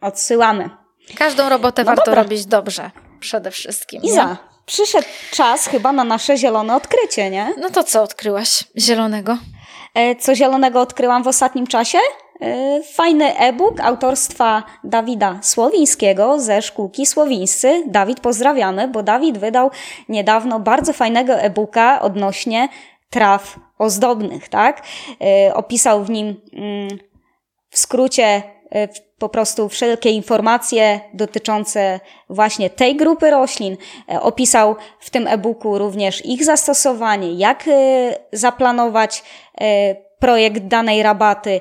[0.00, 0.70] odsyłamy.
[1.16, 2.22] Każdą robotę no warto dobra.
[2.22, 4.02] robić dobrze, przede wszystkim.
[4.02, 4.36] Iza, nie?
[4.66, 7.54] przyszedł czas chyba na nasze zielone odkrycie, nie?
[7.58, 9.38] No to co odkryłaś zielonego?
[9.94, 11.98] E, co zielonego odkryłam w ostatnim czasie?
[12.40, 17.82] E, fajny e-book autorstwa Dawida Słowińskiego ze szkółki Słowińscy.
[17.86, 19.70] Dawid pozdrawiamy, bo Dawid wydał
[20.08, 22.68] niedawno bardzo fajnego e-booka odnośnie
[23.10, 24.82] traw ozdobnych, tak?
[25.20, 26.98] E, opisał w nim mm,
[27.70, 28.42] w skrócie
[29.18, 33.76] po prostu wszelkie informacje dotyczące właśnie tej grupy roślin.
[34.20, 37.64] Opisał w tym e-booku również ich zastosowanie, jak
[38.32, 39.22] zaplanować
[40.18, 41.60] projekt danej rabaty,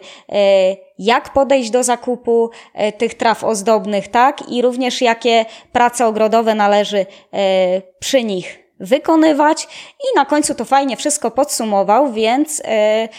[0.99, 4.49] jak podejść do zakupu e, tych traw ozdobnych, tak?
[4.49, 9.67] I również jakie prace ogrodowe należy e, przy nich wykonywać.
[9.99, 13.09] I na końcu to fajnie wszystko podsumował, więc e,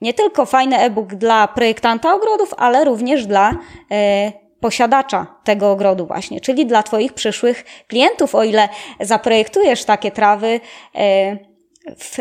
[0.00, 3.52] nie tylko fajny e-book dla projektanta ogrodów, ale również dla
[4.60, 8.68] posiadacza tego ogrodu właśnie, czyli dla Twoich przyszłych klientów, o ile
[9.00, 10.60] zaprojektujesz takie trawy
[11.98, 12.18] w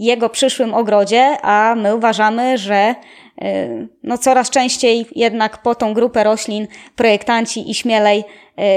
[0.00, 2.94] jego przyszłym ogrodzie, a my uważamy, że
[3.42, 6.66] y, no coraz częściej jednak po tą grupę roślin
[6.96, 8.24] projektanci i śmielej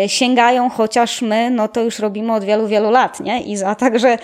[0.06, 3.42] y, sięgają, chociaż my no to już robimy od wielu, wielu lat, nie?
[3.42, 4.18] I za także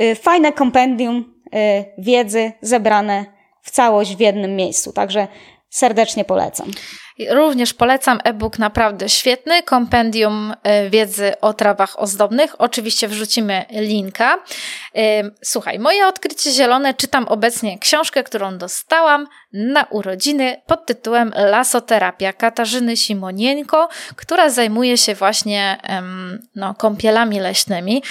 [0.00, 1.34] y, fajne kompendium
[1.98, 3.24] wiedzy zebrane
[3.62, 4.92] w całość w jednym miejscu.
[4.92, 5.28] Także
[5.70, 6.70] serdecznie polecam.
[7.30, 12.60] Również polecam e-book naprawdę świetny, kompendium e, wiedzy o trawach ozdobnych.
[12.60, 14.38] Oczywiście wrzucimy linka.
[14.96, 22.32] E, słuchaj, moje odkrycie zielone czytam obecnie książkę, którą dostałam na urodziny pod tytułem Lasoterapia
[22.32, 25.78] Katarzyny Simonieńko, która zajmuje się właśnie
[26.54, 28.02] no, kąpielami leśnymi.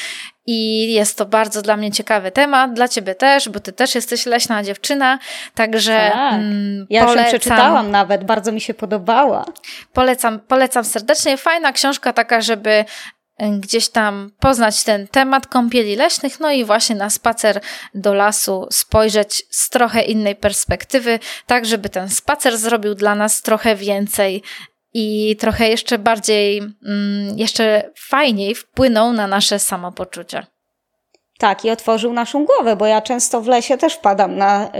[0.51, 4.25] I jest to bardzo dla mnie ciekawy temat, dla ciebie też, bo ty też jesteś
[4.25, 5.19] leśna dziewczyna,
[5.55, 6.33] także tak.
[6.33, 9.45] mm, ja polecam, już ją przeczytałam nawet, bardzo mi się podobała.
[9.93, 11.37] Polecam, polecam serdecznie.
[11.37, 12.85] Fajna książka taka, żeby y,
[13.59, 17.61] gdzieś tam poznać ten temat kąpieli leśnych, no i właśnie na spacer
[17.93, 23.75] do lasu spojrzeć z trochę innej perspektywy, tak żeby ten spacer zrobił dla nas trochę
[23.75, 24.43] więcej
[24.93, 30.45] i trochę jeszcze bardziej, mm, jeszcze fajniej wpłynął na nasze samopoczucie.
[31.37, 34.71] Tak, i otworzył naszą głowę, bo ja często w lesie też wpadam na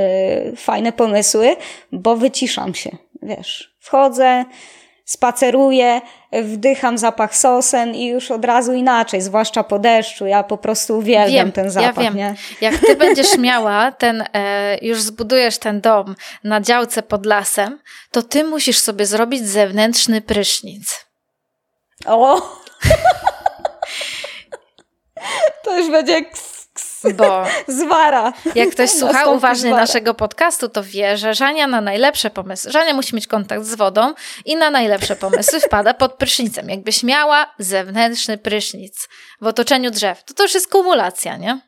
[0.51, 1.55] y, fajne pomysły,
[1.91, 3.75] bo wyciszam się, wiesz.
[3.79, 4.45] Wchodzę,
[5.09, 6.01] spaceruję,
[6.31, 10.25] wdycham zapach sosen i już od razu inaczej, zwłaszcza po deszczu.
[10.25, 11.97] Ja po prostu uwielbiam wiem, ten zapach.
[11.97, 12.15] Ja wiem.
[12.15, 12.35] Nie?
[12.61, 17.79] Jak ty będziesz miała ten, e, już zbudujesz ten dom na działce pod lasem,
[18.11, 21.05] to ty musisz sobie zrobić zewnętrzny prysznic.
[22.05, 22.41] O!
[25.63, 26.25] to już będzie
[27.13, 28.33] bo zwara.
[28.55, 29.81] Jak ktoś słucha uważnie zwara.
[29.81, 34.13] naszego podcastu, to wie, że Żania na najlepsze pomysły, Żania musi mieć kontakt z wodą
[34.45, 36.69] i na najlepsze pomysły wpada pod prysznicem.
[36.69, 39.09] Jakbyś miała zewnętrzny prysznic
[39.41, 41.59] w otoczeniu drzew, to to już jest kumulacja, nie?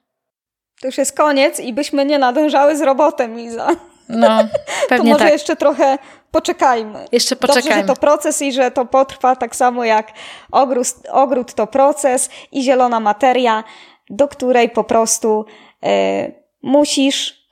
[0.82, 3.76] To już jest koniec i byśmy nie nadążały z robotem, Iza.
[4.10, 4.44] No,
[4.90, 5.34] pewnie To może tak.
[5.34, 5.98] jeszcze trochę
[6.32, 7.06] poczekajmy.
[7.12, 7.70] Jeszcze poczekajmy.
[7.70, 10.08] Dobrze, że to proces i że to potrwa tak samo jak
[10.52, 13.64] ogród, ogród to proces i zielona materia
[14.12, 15.46] do której po prostu
[15.84, 16.32] e,
[16.62, 17.48] musisz,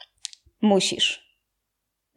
[0.61, 1.29] musisz.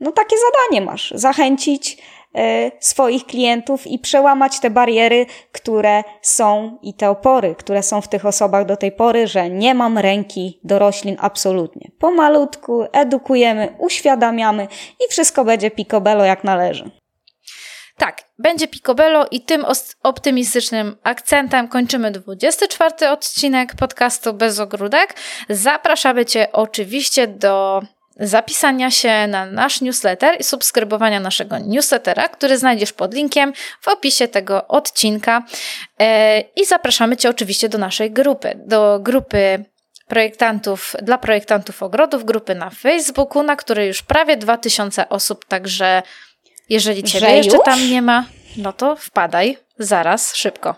[0.00, 1.12] No takie zadanie masz.
[1.16, 1.98] Zachęcić
[2.34, 8.08] e, swoich klientów i przełamać te bariery, które są i te opory, które są w
[8.08, 11.90] tych osobach do tej pory, że nie mam ręki do roślin absolutnie.
[11.98, 14.68] Pomalutku edukujemy, uświadamiamy
[15.06, 17.01] i wszystko będzie picobello jak należy.
[18.02, 19.64] Tak, będzie picobello i tym
[20.02, 25.14] optymistycznym akcentem kończymy 24 odcinek podcastu Bez Ogródek.
[25.48, 27.82] Zapraszamy Cię oczywiście do
[28.20, 34.28] zapisania się na nasz newsletter i subskrybowania naszego newslettera, który znajdziesz pod linkiem w opisie
[34.28, 35.42] tego odcinka.
[36.00, 39.64] E, I zapraszamy Cię oczywiście do naszej grupy, do grupy
[40.08, 46.02] projektantów, dla projektantów ogrodów, grupy na Facebooku, na której już prawie 2000 osób, także
[46.72, 47.64] jeżeli ciebie Że jeszcze już?
[47.64, 48.24] tam nie ma,
[48.56, 50.74] no to wpadaj zaraz, szybko.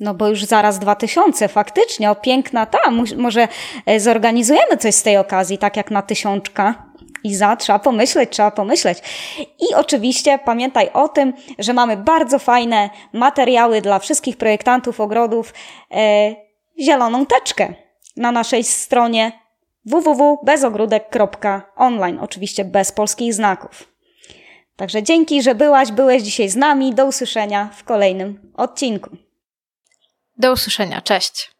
[0.00, 2.78] No bo już zaraz 2000, faktycznie, o piękna ta,
[3.16, 3.48] może
[3.86, 6.94] e, zorganizujemy coś z tej okazji, tak jak na tysiączka.
[7.24, 8.98] I za, trzeba pomyśleć, trzeba pomyśleć.
[9.38, 15.54] I oczywiście pamiętaj o tym, że mamy bardzo fajne materiały dla wszystkich projektantów ogrodów,
[15.90, 16.34] e,
[16.80, 17.74] zieloną teczkę
[18.16, 19.32] na naszej stronie
[19.84, 23.93] www.bezogródek.online, oczywiście bez polskich znaków.
[24.76, 26.94] Także dzięki, że byłaś, byłeś dzisiaj z nami.
[26.94, 29.10] Do usłyszenia w kolejnym odcinku.
[30.38, 31.00] Do usłyszenia.
[31.00, 31.53] Cześć.